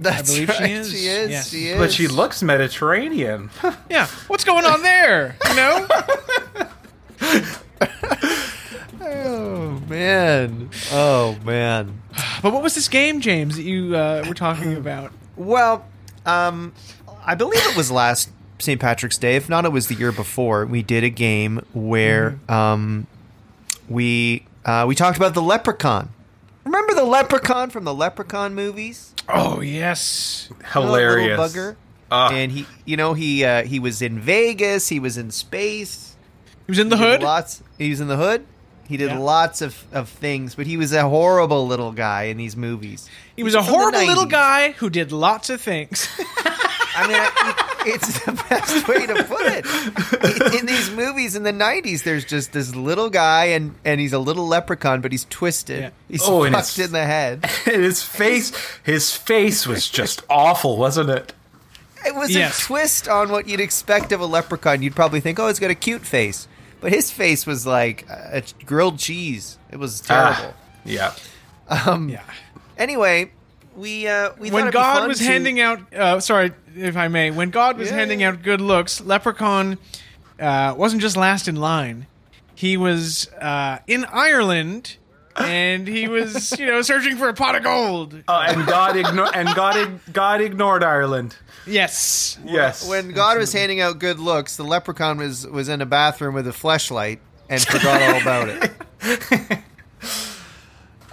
[0.00, 0.90] That's believe she is.
[0.90, 1.30] She is.
[1.30, 1.48] Yes.
[1.50, 1.78] She is.
[1.78, 3.50] But she looks Mediterranean.
[3.88, 4.06] Yeah.
[4.26, 5.36] What's going on there?
[5.48, 5.86] You know?
[9.00, 10.68] Oh man.
[10.90, 12.02] Oh man.
[12.42, 15.12] But what was this game, James, that you uh, were talking about?
[15.36, 15.84] Well,
[16.26, 16.72] um,
[17.26, 18.80] I believe it was last St.
[18.80, 19.36] Patrick's Day.
[19.36, 20.64] If not, it was the year before.
[20.64, 23.06] We did a game where um,
[23.88, 26.10] we uh, we talked about the leprechaun.
[26.64, 29.14] Remember the leprechaun from the Leprechaun movies?
[29.28, 30.48] Oh, yes.
[30.72, 31.38] Hilarious.
[31.38, 31.76] Little bugger.
[32.10, 32.30] Ah.
[32.32, 34.88] and he, you know, he uh, he was in Vegas.
[34.88, 36.16] He was in space.
[36.66, 37.22] He was in the He hood.
[37.22, 37.62] Lots.
[37.78, 38.44] He was in the hood.
[38.88, 39.18] He did Yeah.
[39.18, 43.08] lots of, of things, but he was a horrible little guy in these movies.
[43.34, 46.08] He was a horrible little guy who did lots of things.
[46.98, 50.54] I mean, it's the best way to put it.
[50.60, 54.18] In these movies in the '90s, there's just this little guy, and and he's a
[54.18, 55.80] little leprechaun, but he's twisted.
[55.80, 55.90] Yeah.
[56.08, 57.44] He's Oh, fucked in the head.
[57.64, 61.32] his face, his face was just awful, wasn't it?
[62.06, 62.62] It was Yes.
[62.62, 64.80] a twist on what you'd expect of a leprechaun.
[64.80, 66.46] You'd probably think, oh, it's got a cute face,
[66.80, 69.58] but his face was like a grilled cheese.
[69.70, 70.54] It was terrible.
[70.54, 71.12] Ah, yeah.
[72.06, 72.22] yeah.
[72.78, 73.32] Anyway,
[73.76, 77.30] we uh, we when it'd God was to- handing out, uh, sorry if I may,
[77.30, 78.28] when God was Yeah, handing yeah.
[78.30, 79.78] out good looks, Leprechaun
[80.40, 82.06] uh, wasn't just last in line.
[82.54, 84.96] He was uh, in Ireland
[85.36, 88.14] and he was, you know, searching for a pot of gold.
[88.26, 91.36] Oh, and God igno- and God ig- God ignored Ireland.
[91.66, 92.38] Yes.
[92.44, 92.88] Yes.
[92.88, 96.46] When God was handing out good looks, the leprechaun was was in a bathroom with
[96.46, 97.18] a fleshlight
[97.50, 99.58] and forgot all about it.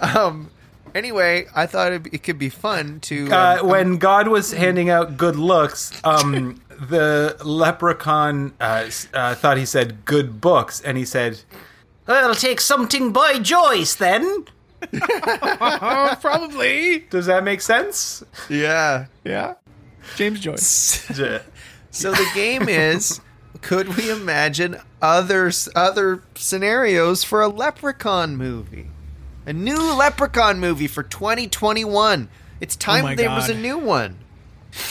[0.00, 0.50] um.
[0.94, 3.28] Anyway, I thought it, it could be fun to.
[3.32, 9.56] uh, um, when God was handing out good looks, um, the leprechaun uh, uh, thought
[9.56, 11.40] he said good books, and he said,
[12.06, 14.44] I'll take something by Joyce then.
[16.20, 16.98] Probably.
[17.10, 19.06] "Does that make sense?" yeah.
[19.24, 19.54] Yeah.
[20.16, 21.10] James Joyce.
[21.90, 23.20] So the game is
[23.62, 28.88] could we imagine other other scenarios for a leprechaun movie?
[29.46, 32.28] A new leprechaun movie for 2021.
[32.60, 34.18] It's oh time my there was a new one.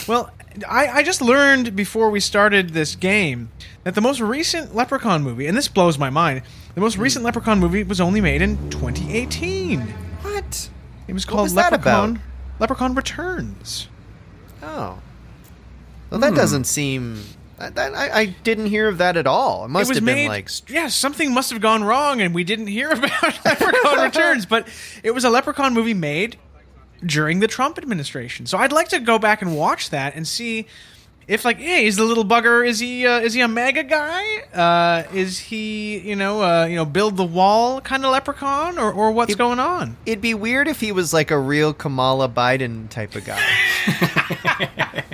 [0.08, 0.32] Well,
[0.70, 3.51] I, I just learned before we started this game
[3.84, 6.43] that the most recent Leprechaun movie, and this blows my mind,
[6.76, 7.01] the most hmm.
[7.01, 9.82] recent Leprechaun movie was only made in 2018.
[10.22, 10.70] What?
[11.08, 12.22] It was called was that Leprechaun.
[12.60, 13.88] Leprechaun Returns.
[14.62, 14.99] Oh.
[16.10, 16.36] Well, that hmm.
[16.36, 17.24] doesn't seem.
[17.64, 19.66] I, I, I didn't hear of that at all.
[19.66, 20.49] It must it have made, been like.
[20.70, 24.45] yeah, something must have gone wrong, and we didn't hear about Leprechaun Returns.
[24.45, 24.68] But
[25.03, 26.38] it was a Leprechaun movie made
[27.05, 28.45] during the Trump administration.
[28.45, 30.68] So I'd like to go back and watch that and see
[31.28, 34.24] if, like, hey, is the little bugger is he uh, is he a MAGA guy?
[34.53, 38.91] Uh, is he you know uh, you know build the wall kind of leprechaun, or
[38.91, 39.95] or what's going on?
[40.05, 43.41] It'd be weird if he was like a real Kamala Biden type of guy.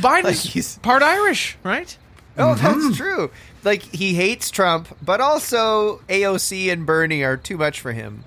[0.00, 1.96] Because Biden's Like he's- part Irish, right?
[2.36, 2.92] Oh, that's mm-hmm.
[2.92, 3.30] true.
[3.64, 8.24] Like he hates Trump, but also AOC and Bernie are too much for him.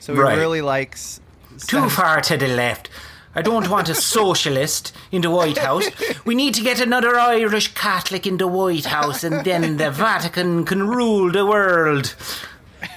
[0.00, 0.38] So he Right.
[0.38, 1.20] really likes.
[1.66, 2.88] Too far to the left.
[3.34, 5.84] I don't want a socialist in the White House.
[6.24, 10.64] We need to get another Irish Catholic in the White House, and then the Vatican
[10.64, 12.14] can rule the world.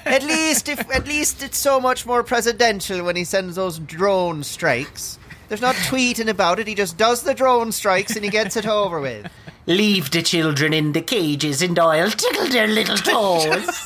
[0.05, 4.43] At least, if at least it's so much more presidential when he sends those drone
[4.43, 5.19] strikes.
[5.53, 6.65] There's not tweeting about it.
[6.65, 9.31] He just does the drone strikes and he gets it over with.
[9.67, 13.69] Leave the children in the cages, and I'll tickle their little toes.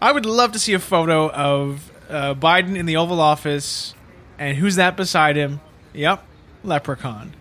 [0.00, 3.92] I would love to see a photo of uh, Biden in the Oval Office,
[4.38, 5.60] and who's that beside him?
[5.92, 6.24] Yep,
[6.64, 7.34] Leprechaun.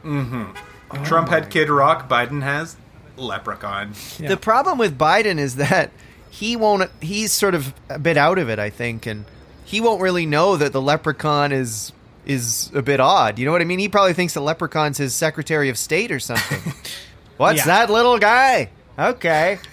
[1.05, 2.09] Trump had Kid Rock.
[2.09, 2.75] Biden has
[3.15, 3.93] Leprechaun.
[4.19, 4.27] Yeah.
[4.27, 5.91] The problem with Biden is that
[6.29, 6.91] he won't.
[6.99, 9.23] He's sort of a bit out of it, I think, and
[9.67, 11.91] he won't really know that the leprechaun is
[12.25, 13.37] is a bit odd.
[13.39, 13.79] You know what I mean?
[13.79, 16.73] He probably thinks the leprechaun's his Secretary of State or something.
[17.37, 17.65] What's Yeah.
[17.65, 18.69] that little guy?
[18.97, 19.59] Okay.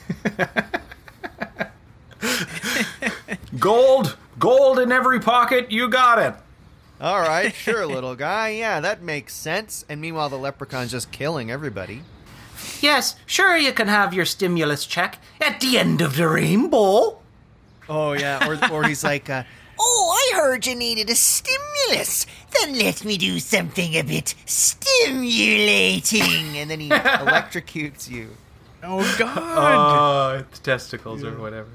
[3.58, 5.70] Gold, gold in every pocket.
[5.70, 6.34] You got it.
[7.00, 8.50] All right, sure, little guy.
[8.50, 9.84] Yeah, that makes sense.
[9.88, 12.02] And meanwhile, the leprechaun's just killing everybody.
[12.80, 17.18] yes, sure, you can have your stimulus check at the end of the rainbow.
[17.88, 19.44] Oh yeah, or or he's like, uh,
[19.78, 22.26] Oh, I heard you needed a stimulus.
[22.60, 26.22] Then let me do something a bit stimulating.
[26.56, 28.30] and then he electrocutes you.
[28.82, 29.38] Oh God!
[29.38, 31.68] Oh, it's testicles or whatever.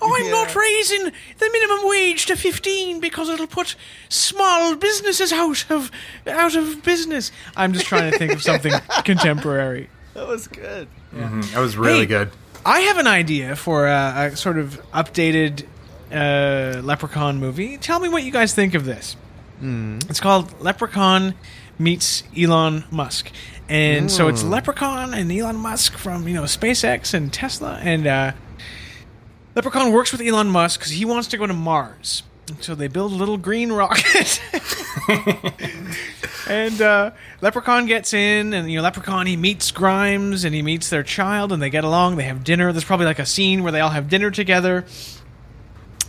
[0.00, 3.74] oh, I'm not raising the minimum wage to fifteen because it'll put
[4.08, 5.90] small businesses out of
[6.26, 7.30] out of business.
[7.56, 8.72] I'm just trying to think of something
[9.04, 9.90] contemporary.
[10.14, 10.88] That was good.
[11.14, 11.42] Mm-hmm.
[11.52, 12.06] That was really Hey.
[12.06, 12.30] good.
[12.66, 15.64] I have an idea for a, a sort of updated
[16.12, 17.76] uh, Leprechaun movie.
[17.78, 19.16] Tell me what you guys think of this.
[20.08, 21.34] It's called Leprechaun
[21.78, 23.30] meets Elon Musk,
[23.68, 28.32] and so it's Leprechaun and Elon Musk from you know SpaceX and Tesla, and uh,
[29.54, 32.22] Leprechaun works with Elon Musk because he wants to go to Mars.
[32.60, 34.40] So they build a little green rocket.
[36.48, 40.88] and uh, Leprechaun gets in, and you know, Leprechaun he meets Grimes, and he meets
[40.88, 42.16] their child, and they get along.
[42.16, 42.72] They have dinner.
[42.72, 44.86] There's probably like a scene where they all have dinner together,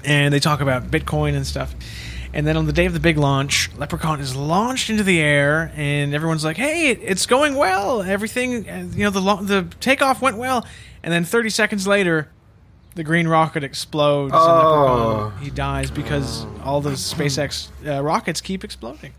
[0.05, 1.75] and they talk about Bitcoin and stuff.
[2.33, 5.71] And then on the day of the big launch, Leprechaun is launched into the air,
[5.75, 8.03] and everyone's like, "Hey, it's going well.
[8.03, 10.65] Everything, uh, you know, the lo- the takeoff went well."
[11.01, 12.29] And then 30 seconds later,
[12.95, 18.63] the green rocket explodes, and Leprechaun he dies because all the SpaceX uh, rockets keep
[18.63, 19.13] exploding.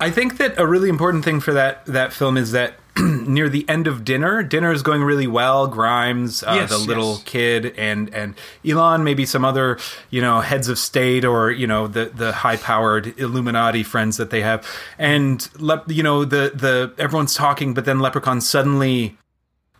[0.00, 2.74] I think that a really important thing for that that film is that
[3.26, 5.66] near the end of dinner, dinner is going really well.
[5.66, 7.22] Grimes, uh, Yes, the little yes.
[7.24, 8.34] kid, and and
[8.64, 9.78] Elon, maybe some other
[10.10, 14.30] you know heads of state or you know the the high powered Illuminati friends that
[14.30, 14.66] they have,
[14.98, 19.18] and le- you know the the everyone's talking, but then Leprechaun suddenly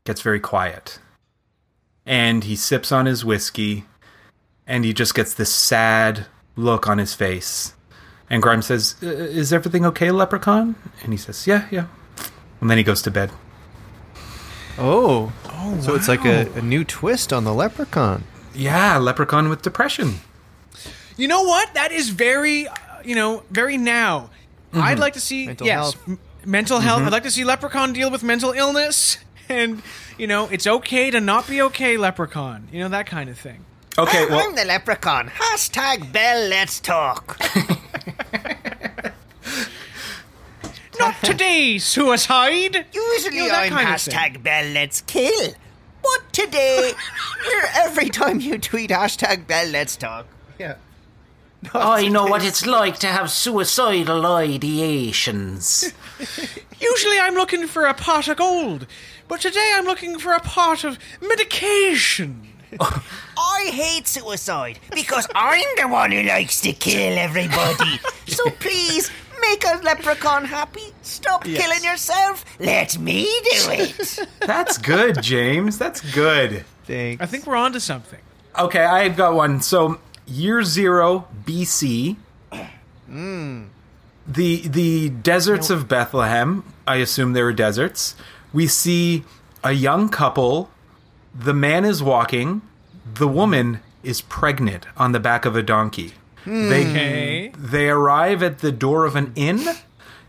[0.05, 0.99] gets very quiet,
[2.05, 3.85] and he sips on his whiskey,
[4.67, 7.75] and he just gets this sad look on his face.
[8.29, 11.87] And Grimes says, "Uh, "Is everything okay, Leprechaun?" And he says, "Yeah, yeah."
[12.65, 13.31] And then he goes to bed.
[14.79, 15.35] Oh,
[15.83, 18.25] so it's like a, a new twist on the leprechaun.
[18.55, 20.21] Yeah, leprechaun with depression.
[21.19, 21.75] You know what?
[21.75, 24.31] That is very, uh, you know, very now.
[24.73, 26.09] I'd like to see Mental yes, health.
[26.09, 27.03] m- mental health.
[27.03, 29.19] I'd like to see Leprechaun deal with mental illness,
[29.51, 29.83] and
[30.17, 32.69] you know, it's okay to not be okay, Leprechaun.
[32.73, 33.67] You know that kind of thing.
[33.99, 35.29] Okay, I'm the leprechaun.
[35.29, 37.39] Hashtag Bell, let's talk.
[40.99, 42.87] Not today, suicide.
[42.93, 45.55] Usually You know, I'm kind of hashtag Bell, let's kill.
[46.03, 46.93] But today,
[47.47, 50.27] we're every time you tweet hashtag Bell, let's talk.
[50.59, 50.77] Yeah.
[51.75, 55.93] I know what it's like to have suicidal ideations.
[56.79, 58.87] Usually, I'm looking for a pot of gold,
[59.29, 62.49] but today I'm looking for a pot of medication.
[62.81, 68.01] I hate suicide because I'm the one who likes to kill everybody.
[68.27, 69.11] so please,
[69.49, 70.93] make a leprechaun happy.
[71.03, 72.45] Stop killing yourself.
[72.59, 74.29] Let me do it.
[74.41, 75.79] that's good, James.
[75.79, 76.65] That's good.
[76.85, 77.23] Thanks.
[77.23, 78.21] I think we're on to something.
[78.59, 79.61] Okay, I've got one.
[79.61, 82.17] So, year zero BC.
[83.07, 83.65] Hmm.
[84.27, 86.65] The the deserts of Bethlehem.
[86.87, 88.15] I assume there were deserts.
[88.53, 89.25] We see
[89.63, 90.71] a young couple.
[91.35, 92.63] The man is walking.
[93.15, 96.15] The woman is pregnant on the back of a donkey.
[96.47, 97.53] They Okay.
[97.57, 99.63] they arrive at the door of an inn.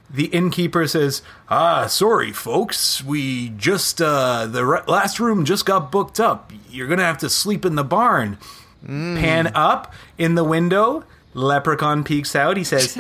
[0.10, 3.04] The innkeeper says, "Ah, sorry, folks.
[3.04, 6.52] We just uh, the re- last room just got booked up.
[6.70, 8.38] You're gonna have to sleep in the barn."
[8.86, 11.04] Pan up in the window.
[11.34, 12.56] Leprechaun peeks out.
[12.56, 12.96] He says,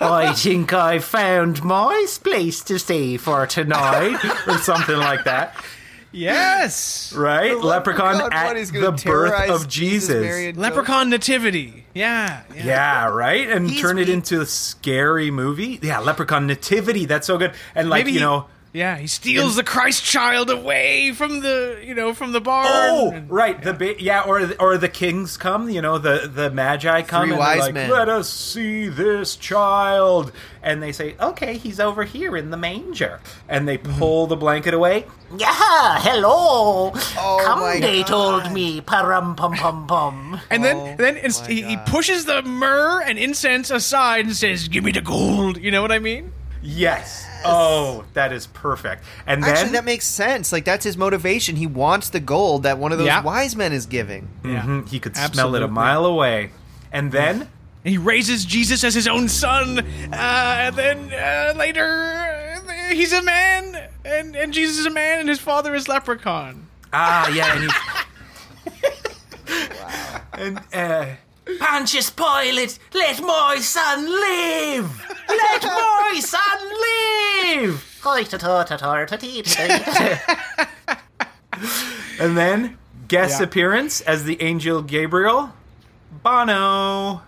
[0.00, 4.18] I think I found my place to stay for tonight.
[4.46, 5.56] or something like that,
[6.12, 7.12] Yes.
[7.16, 7.56] right?
[7.56, 10.22] Leprechaun, God, at what, he's gonna the birth of Jesus.
[10.24, 11.84] Mary, and Leprechaun nativity.
[11.94, 12.42] Yeah.
[12.54, 12.64] yeah.
[12.64, 13.48] Yeah, right?
[13.48, 15.78] And He's turn it into a scary movie.
[15.82, 17.06] Yeah, Leprechaun Nativity.
[17.06, 17.52] That's so good.
[17.74, 21.80] And like, Maybe you he- know, Yeah, he steals the Christ child away from the,
[21.82, 22.66] you know, from the barn.
[22.68, 23.62] Oh, and- right.
[23.62, 25.70] The ba- yeah, or the, or the kings come.
[25.70, 27.90] You know, the the magi come Three and wise they're like, men.
[27.90, 30.30] "Let us see this child,"
[30.62, 33.98] and they say, "Okay, he's over here in the manger," and they Mm-hmm.
[33.98, 35.06] pull the blanket away.
[35.38, 36.92] Yeah, hello.
[37.16, 38.06] Oh Come, my they God.
[38.42, 38.82] told me.
[38.82, 40.38] Param pum pum pum.
[40.50, 44.68] And then, Oh then inst- he, he pushes the myrrh and incense aside and says,
[44.68, 46.32] "Give me the gold." You know what I mean?
[46.62, 47.26] Yes.
[47.48, 49.04] Oh, that is perfect.
[49.26, 50.52] And then Actually, that makes sense.
[50.52, 51.56] Like that's his motivation.
[51.56, 53.22] He wants the gold that one of those Yeah.
[53.22, 54.28] wise men is giving.
[54.42, 55.64] Mhm, he could smell it Absolutely.
[55.64, 56.50] a mile away.
[56.92, 61.84] And then And he raises Jesus as his own son, uh, and then uh, later
[62.68, 66.66] uh, he's a man, and, and Jesus is a man, and his father is leprechaun.
[66.92, 67.70] ah, yeah, and he.
[70.38, 71.06] And uh,
[71.60, 75.06] Pontius Pilate, let my son live.
[75.28, 76.58] Let my son
[77.62, 77.82] live.
[82.20, 82.76] and then
[83.08, 83.44] guest Yeah.
[83.44, 85.52] appearance as the angel Gabriel,
[86.22, 87.22] Bono.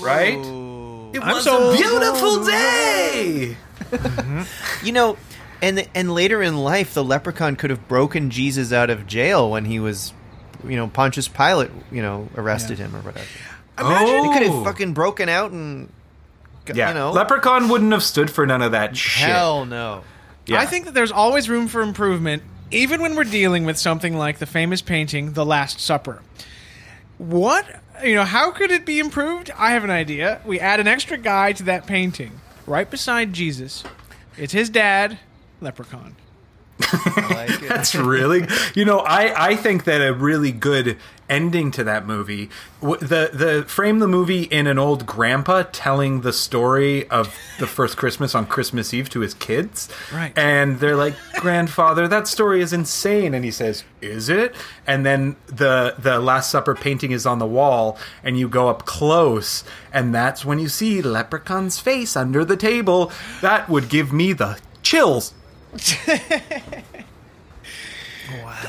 [0.00, 0.34] Right.
[0.38, 1.74] It I'm was sold.
[1.74, 3.56] a beautiful day.
[3.90, 4.86] Mm-hmm.
[4.86, 5.16] You know,
[5.62, 9.64] and and later in life, the leprechaun could have broken Jesus out of jail when
[9.66, 10.12] he was,
[10.68, 13.26] you know, Pontius Pilate, you know, arrested him or whatever.
[13.78, 14.64] Imagine He could have oh.
[14.64, 15.88] fucking broken out and,
[16.66, 19.28] g- Yeah, you know, Leprechaun wouldn't have stood for none of that shit.
[19.28, 20.04] hell no.
[20.46, 20.60] Yeah.
[20.60, 24.38] I think that there's always room for improvement, even when we're dealing with something like
[24.38, 26.22] the famous painting, The Last Supper.
[27.18, 27.64] What,
[28.04, 29.50] you know, how could it be improved?
[29.56, 30.40] I have an idea.
[30.44, 33.84] We add an extra guy to that painting, right beside Jesus.
[34.36, 35.18] It's his dad,
[35.60, 36.16] Leprechaun.
[36.80, 37.60] Like.
[37.68, 40.96] That's really, you know, I, I think that a really good
[41.28, 42.50] ending to that movie,
[42.80, 47.96] the the frame the movie in an old grandpa telling the story of the first
[47.96, 50.36] Christmas on Christmas Eve to his kids, Right.
[50.36, 54.54] And they're like, "Grandfather, that story is insane," and he says, "Is it?"
[54.86, 58.84] And then the the Last Supper painting is on the wall, and you go up
[58.84, 63.10] close, and that's when you see Leprechaun's face under the table.
[63.40, 65.32] That would give me the chills.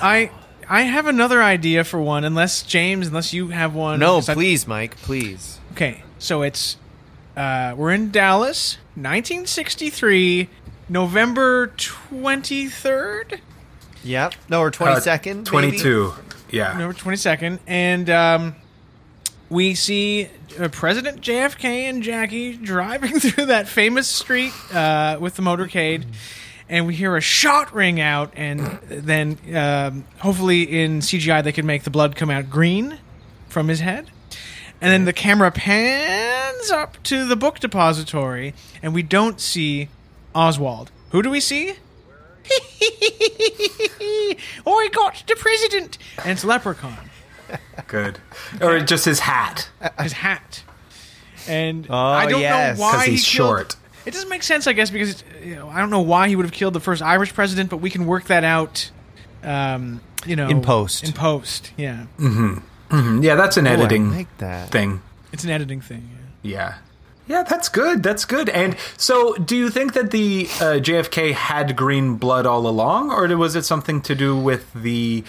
[0.01, 0.31] I
[0.67, 3.99] I have another idea for one, unless James, unless you have one.
[3.99, 5.59] No, 'cause I- please, Mike, please.
[5.73, 6.77] Okay, so it's
[7.37, 10.49] uh, we're in Dallas, 1963,
[10.89, 13.39] November 23rd,
[14.03, 14.35] Yep.
[14.49, 15.45] No, or Uh, twenty second.
[15.45, 16.13] Twenty-two.
[16.51, 16.73] Yeah.
[16.73, 18.55] November 22nd, and um,
[19.49, 20.29] we see
[20.59, 26.03] uh, President JFK and Jackie driving through that famous street uh, with the motorcade.
[26.67, 31.65] And we hear a shot ring out, and then um, hopefully in CGI they can
[31.67, 32.97] make the blood come out green
[33.47, 34.09] from his head.
[34.81, 39.89] And then the camera pans up to the book depository, and we don't see
[40.33, 40.89] Oswald.
[41.11, 41.73] Who do we see?
[44.67, 46.97] I got the president, and it's Leprechaun,
[47.87, 48.19] Good.
[48.61, 49.69] Or just his hat.
[50.01, 50.63] his hat,
[51.47, 52.77] and Oh, I don't yes.
[52.77, 53.75] know why 'Cause he he's killed- short.
[54.05, 56.45] It doesn't make sense, I guess, because you know I don't know why he would
[56.45, 58.91] have killed the first Irish president, but we can work that out.
[59.43, 61.03] Um, you know, In post.
[61.03, 64.69] In post, yeah, Yeah, that's an Oh, editing like that.
[64.69, 65.01] thing.
[65.31, 66.09] it's an editing thing.
[66.43, 66.51] Yeah.
[66.57, 66.73] Yeah.
[67.27, 68.03] Yeah, that's good.
[68.03, 68.49] That's good.
[68.49, 73.27] And so, do you think that the uh, JFK had green blood all along, or
[73.35, 75.23] was it something to do with the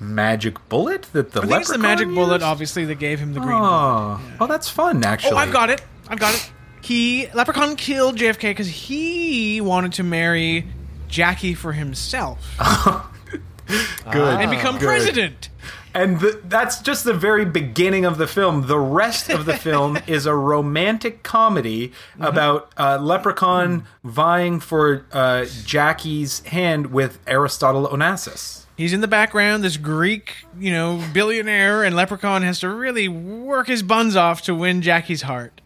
[0.00, 3.34] magic bullet that the I think it's the magic leprechaun bullet, obviously, that gave him
[3.34, 3.56] the green.
[3.56, 4.20] blood.
[4.20, 5.04] Oh, well, that's fun.
[5.04, 5.80] Actually, Oh, I've got it.
[6.08, 6.50] I've got it.
[6.88, 10.64] He Leprechaun killed JFK because he wanted to marry
[11.06, 12.56] Jackie for himself
[14.10, 14.86] good and become good.
[14.86, 15.50] president.
[15.92, 18.68] And the, that's just the very beginning of the film.
[18.68, 22.22] The rest of the film is a romantic comedy Mm-hmm.
[22.22, 28.64] about uh, Leprechaun vying for uh, Jackie's hand with Aristotle Onassis.
[28.78, 33.66] He's in the background, this Greek, you know, billionaire, and Leprechaun has to really work
[33.66, 35.60] his buns off to win Jackie's heart.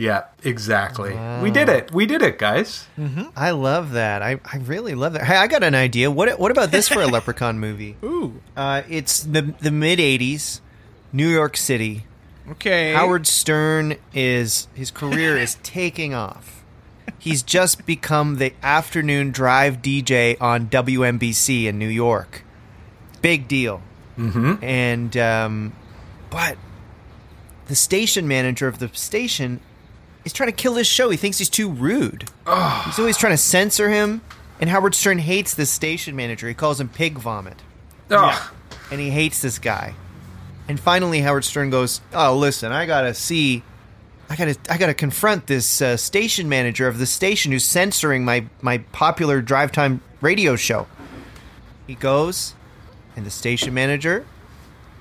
[0.00, 1.14] Yeah, exactly.
[1.42, 1.92] We did it.
[1.92, 2.86] We did it, guys.
[3.36, 4.22] I love that.
[4.22, 5.24] I, I really love that.
[5.24, 6.10] Hey, I got an idea.
[6.10, 7.96] What what about this for a Leprechaun movie?
[8.02, 10.60] Ooh, Uh, it's the the mid '80s,
[11.12, 12.04] New York City.
[12.52, 12.94] okay.
[12.94, 16.64] Howard Stern is his career is taking off.
[17.18, 22.42] He's just become the afternoon drive DJ on WNBC in New York.
[23.20, 23.82] Big deal.
[24.16, 24.64] Mm-hmm.
[24.64, 25.72] And um,
[26.30, 26.56] but
[27.66, 29.60] the station manager of the station
[30.30, 31.10] is trying to kill his show.
[31.10, 32.28] He thinks he's too rude.
[32.86, 34.22] He's always trying to censor him.
[34.60, 36.46] And Howard Stern hates this station manager.
[36.46, 37.56] He calls him pig vomit
[38.10, 38.52] Oh,
[38.90, 39.94] and he hates this guy.
[40.68, 43.62] And finally, Howard Stern goes, "Oh, listen, I gotta see,
[44.28, 48.46] I gotta, I gotta confront this uh, station manager of the station who's censoring my
[48.60, 50.86] my popular drive time radio show."
[51.86, 52.54] He goes,
[53.16, 54.26] and the station manager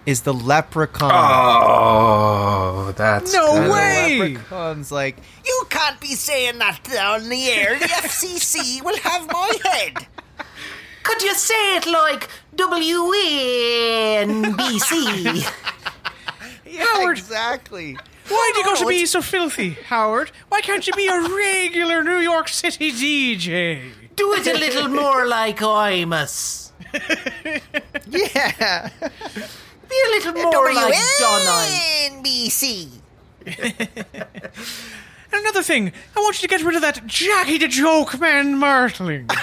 [0.10, 1.12] is the leprechaun.
[1.14, 4.18] oh, that's No And the way!
[4.20, 7.78] leprechaun's like, You can't be saying that on the air.
[7.78, 10.08] The FCC will have my head.
[11.04, 12.92] Could you say it like WNBC?
[16.66, 17.18] yeah, Howard!
[17.18, 17.98] exactly.
[18.28, 20.32] Why do you got to be so filthy, Howard?
[20.50, 23.92] Why can't you be a regular New York City DJ?
[24.16, 26.72] Do it a little more like Imus.
[28.10, 28.90] Yeah.
[29.90, 31.66] Be a little more like Donna.
[32.12, 32.90] NBC.
[35.32, 38.58] And another thing, I want you to get rid of that Jackie the Joke Man
[38.58, 39.30] Martling.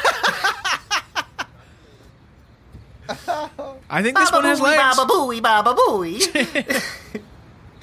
[3.89, 4.83] I think this one has legs.
[4.97, 6.83] Baba booey, baba booey.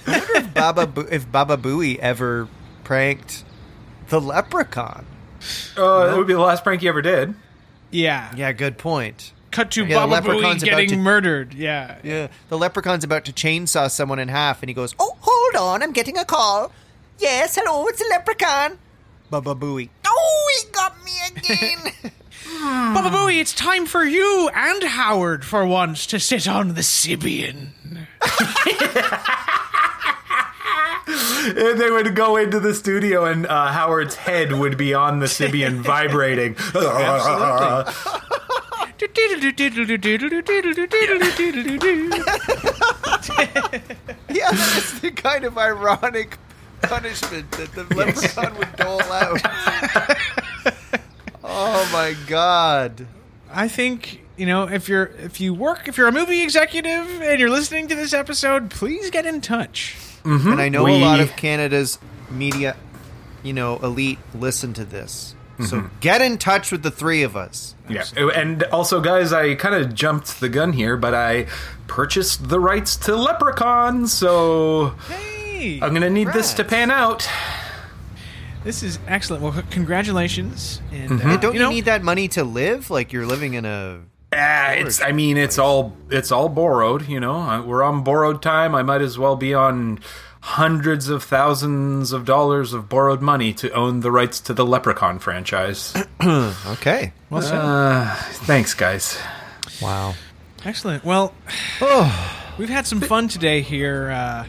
[0.07, 2.49] Wonder if Baba, Bo- if Baba Booey ever
[2.84, 3.45] pranked
[4.09, 5.05] the leprechaun.
[5.78, 7.34] Uh, that would be the last prank he ever did.
[7.89, 8.34] Yeah.
[8.36, 9.32] Yeah, good point.
[9.54, 11.54] Cut to Yeah, the Baba Booey leprechaun's getting to- murdered.
[11.54, 11.97] Yeah.
[12.04, 15.56] Yeah, the leprechaun's about to chainsaw someone in half, and he goes, "Oh, Oh, hold
[15.76, 15.84] on.
[15.84, 16.72] I'm getting a call.
[17.20, 18.80] Yes, hello, it's a leprechaun.
[19.30, 21.93] Baba Booey." Oh, he got me again.
[22.93, 27.70] Baba Booey, it's time for you and Howard for once to sit on the Sybian.
[31.06, 35.26] And they would go into the studio, and uh, Howard's head would be on the
[35.38, 36.56] Sybian vibrating.
[44.30, 46.38] Yeah, that's the kind of ironic
[46.82, 49.39] punishment that the leprechaun would dole out.
[51.43, 53.06] oh my god!
[53.51, 57.39] I think you know if you're if you work if you're a movie executive and
[57.39, 59.95] you're listening to this episode, please get in touch.
[60.24, 60.51] Mm-hmm.
[60.51, 61.99] And I know We- a lot of Canada's
[62.32, 62.76] media,
[63.43, 65.36] you know, elite listen to this.
[65.68, 67.76] So get in touch with the three of us.
[67.89, 71.45] Yeah, and also, guys, I kind of jumped the gun here, but I
[71.88, 77.27] purchased the rights to Leprechaun, so Hey, I'm gonna need this to pan out.
[78.64, 79.44] this is excellent.
[79.44, 80.82] Well, c- congratulations.
[80.91, 82.90] And uh, And don't you, know, need that money to live?
[82.90, 83.99] Like you're living in a.
[84.36, 85.02] Ah, it's.
[85.02, 85.95] I mean, it's all.
[86.10, 87.07] It's all borrowed.
[87.07, 88.73] You know, I- we're on borrowed time.
[88.73, 89.99] I might as well be on
[90.44, 95.18] hundreds of thousands of dollars of borrowed money to own the rights to the Leprechaun
[95.18, 95.94] franchise.
[96.24, 97.11] Okay.
[97.30, 97.56] well said.
[97.56, 98.15] uh,
[98.45, 99.20] thanks, guys.
[99.82, 100.15] Wow.
[100.64, 101.03] Excellent.
[101.03, 101.34] Well,
[101.82, 102.53] oh.
[102.57, 104.45] we've had some fun today here, uh,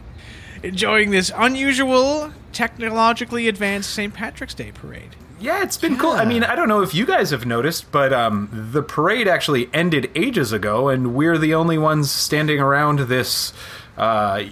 [0.63, 4.15] enjoying this unusual, technologically advanced St.
[4.15, 5.17] Patrick's Day parade.
[5.41, 6.13] Yeah, it's been cool.
[6.13, 9.69] I mean, I don't know if you guys have noticed, but um, the parade actually
[9.75, 13.53] ended ages ago, and we're the only ones standing around this
[13.97, 14.45] uh,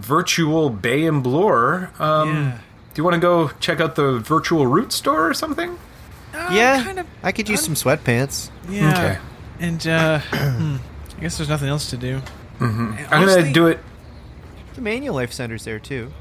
[0.00, 1.90] virtual Bay and Bloor.
[1.98, 2.58] Um, Yeah.
[2.92, 5.78] Do you want to go check out the virtual Roots store or something?
[6.34, 7.06] Uh, yeah, kind of.
[7.22, 8.50] I could use some sweatpants.
[8.68, 8.92] Yeah.
[8.92, 9.18] Okay.
[9.60, 10.76] And uh, hmm,
[11.16, 12.20] I guess there's nothing else to do.
[12.60, 13.78] I'm gonna do it.
[14.74, 16.12] The Manulife Center's there too.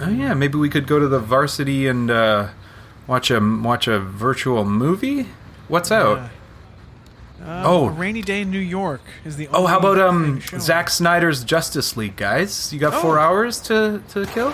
[0.00, 2.48] Oh yeah, maybe we could go to the varsity and uh,
[3.06, 5.26] watch a watch a virtual movie.
[5.68, 6.30] What's out?
[7.42, 7.88] Uh, Oh.
[7.88, 9.48] A rainy day in New York is the.
[9.52, 10.60] oh, how about um thing showing.
[10.60, 12.72] Zack Snyder's Justice League, guys?
[12.72, 14.52] You got four hours to to kill.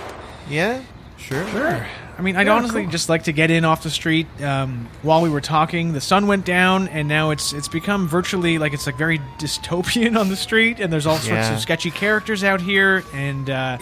[0.49, 0.83] Yeah,
[1.17, 1.47] sure.
[1.49, 1.87] Sure.
[2.17, 2.93] I mean, I'd Yeah, honestly cool.
[2.93, 4.29] just like to get in off the street.
[4.41, 8.59] Um, while we were talking, the sun went down, and now it's it's become virtually
[8.59, 11.55] like it's like very dystopian on the street, and there's all sorts Yeah.
[11.55, 13.79] of sketchy characters out here, and uh,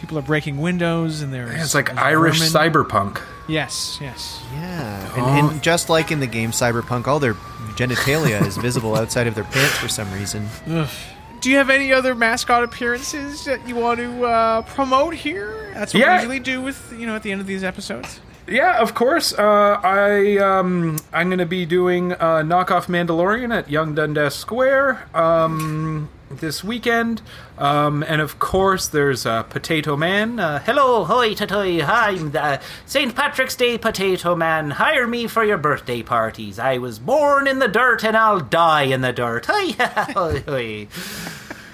[0.00, 2.72] people are breaking windows, and there's It's like there's Irish vermin.
[2.72, 3.20] cyberpunk.
[3.46, 4.40] Yes, yes.
[4.54, 5.24] Yeah, Oh.
[5.24, 7.34] and, and just like in the game Cyberpunk, all their
[7.76, 10.48] genitalia is visible outside of their pants for some reason.
[11.40, 15.70] Do you have any other mascot appearances that you want to uh, promote here?
[15.74, 16.12] That's what Yeah.
[16.12, 18.20] we usually do with you know at the end of these episodes.
[18.46, 19.32] Yeah, of course.
[19.32, 25.06] Uh, I um, I'm going to be doing uh, knockoff Mandalorian at Yonge Dundas Square
[25.14, 27.22] um, this weekend,
[27.58, 30.40] um, and of course there's uh, Potato Man.
[30.40, 33.14] Uh, Hello, hoy toy, I'm the St.
[33.14, 34.70] Patrick's Day Potato Man.
[34.70, 36.58] Hire me for your birthday parties.
[36.58, 39.46] I was born in the dirt and I'll die in the dirt.
[39.48, 40.88] Hi, hoy, hoy.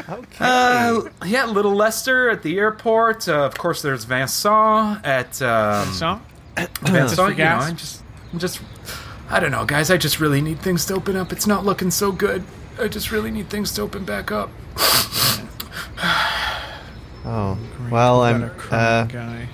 [0.09, 0.37] Okay.
[0.41, 3.29] uh, yeah, Little Lester at the airport.
[3.29, 6.21] Uh, of course, there's Vincent at um, So,
[6.83, 7.19] Vincent.
[7.19, 7.63] You know, gas.
[7.69, 8.03] I just,
[8.33, 8.61] I'm just,
[9.29, 9.91] I don't know, guys.
[9.91, 11.33] I just really need things to open up.
[11.33, 12.43] It's not looking so good.
[12.81, 14.51] I just really need things to open back up.
[17.25, 17.59] oh,
[17.91, 18.45] well, I'm.
[18.45, 19.49] a crying Uh, guy.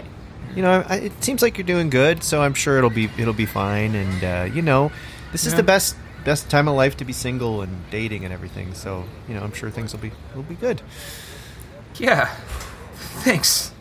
[0.54, 3.34] you know, I, it seems like you're doing good, so I'm sure it'll be it'll
[3.34, 3.94] be fine.
[3.94, 4.92] And uh, you know,
[5.32, 8.74] this is the best best time of life to be single and dating and everything.
[8.74, 10.82] So you know, I'm sure things will be will be good.
[11.96, 12.26] Yeah.
[13.24, 13.72] Thanks.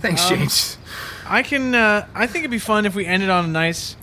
[0.00, 0.78] Thanks, James.
[1.26, 1.74] I can.
[1.74, 3.96] Uh, I think it'd be fun if we ended on a nice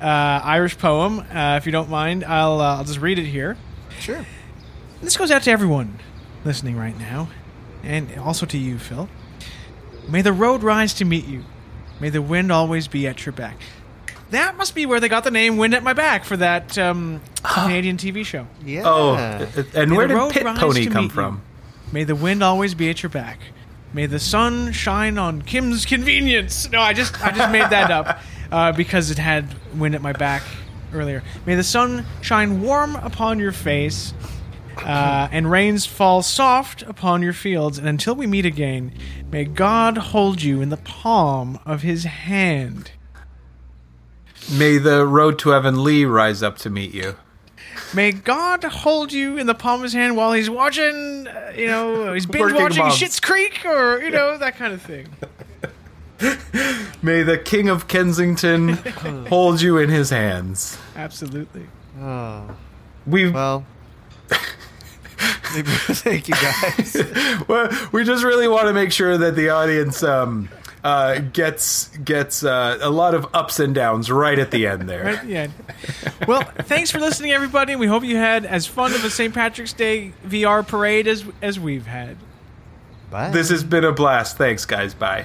[0.00, 1.20] uh, Irish poem.
[1.20, 2.60] Uh, if you don't mind, I'll.
[2.60, 3.56] Uh, I'll just read it here.
[4.00, 4.24] Sure.
[5.02, 5.98] This goes out to everyone
[6.44, 7.28] listening right now,
[7.82, 9.08] and also to you, Phil.
[10.08, 11.44] May the road rise to meet you.
[12.00, 13.58] May the wind always be at your back.
[14.30, 17.20] That must be where they got the name "Wind at My Back" for that um,
[17.44, 18.46] Canadian TV show.
[18.64, 18.82] Yeah.
[18.84, 19.14] Oh,
[19.74, 21.08] and May where did road Pit Pony come meet you.
[21.10, 21.42] from?
[21.92, 23.38] May the wind always be at your back.
[23.92, 26.68] May the sun shine on Kim's convenience.
[26.70, 28.20] No, I just I just made that up
[28.52, 30.42] uh, because it had wind at my back
[30.96, 31.22] earlier.
[31.44, 34.12] May the sun shine warm upon your face,
[34.78, 37.78] uh, and rains fall soft upon your fields.
[37.78, 38.92] And until we meet again,
[39.30, 42.90] may God hold you in the palm of His hand.
[44.52, 47.16] May the road to Avonlea rise up to meet you.
[47.94, 51.66] May God hold you in the palm of His hand while He's watching, uh, you
[51.66, 52.84] know, he's binge watching.
[52.84, 55.08] Schitt's Creek, or you know that kind of thing.
[57.02, 58.68] May the King of Kensington
[59.28, 60.78] hold you in his hands.
[60.94, 61.66] Absolutely.
[62.00, 62.56] Oh,
[63.06, 63.64] We've well.
[65.18, 67.44] Thank you guys.
[67.48, 70.48] well, we just really want to make sure that the audience um,
[70.84, 75.04] uh, gets gets uh, a lot of ups and downs right at the end there.
[75.04, 75.24] Right?
[75.24, 75.48] Yeah.
[76.26, 77.76] Well, thanks for listening, everybody.
[77.76, 79.32] We hope you had as fun of a St.
[79.32, 82.16] Patrick's Day VR parade as as we've had.
[83.10, 83.30] Bye.
[83.30, 84.36] This has been a blast.
[84.36, 84.94] Thanks, guys.
[84.94, 85.24] Bye.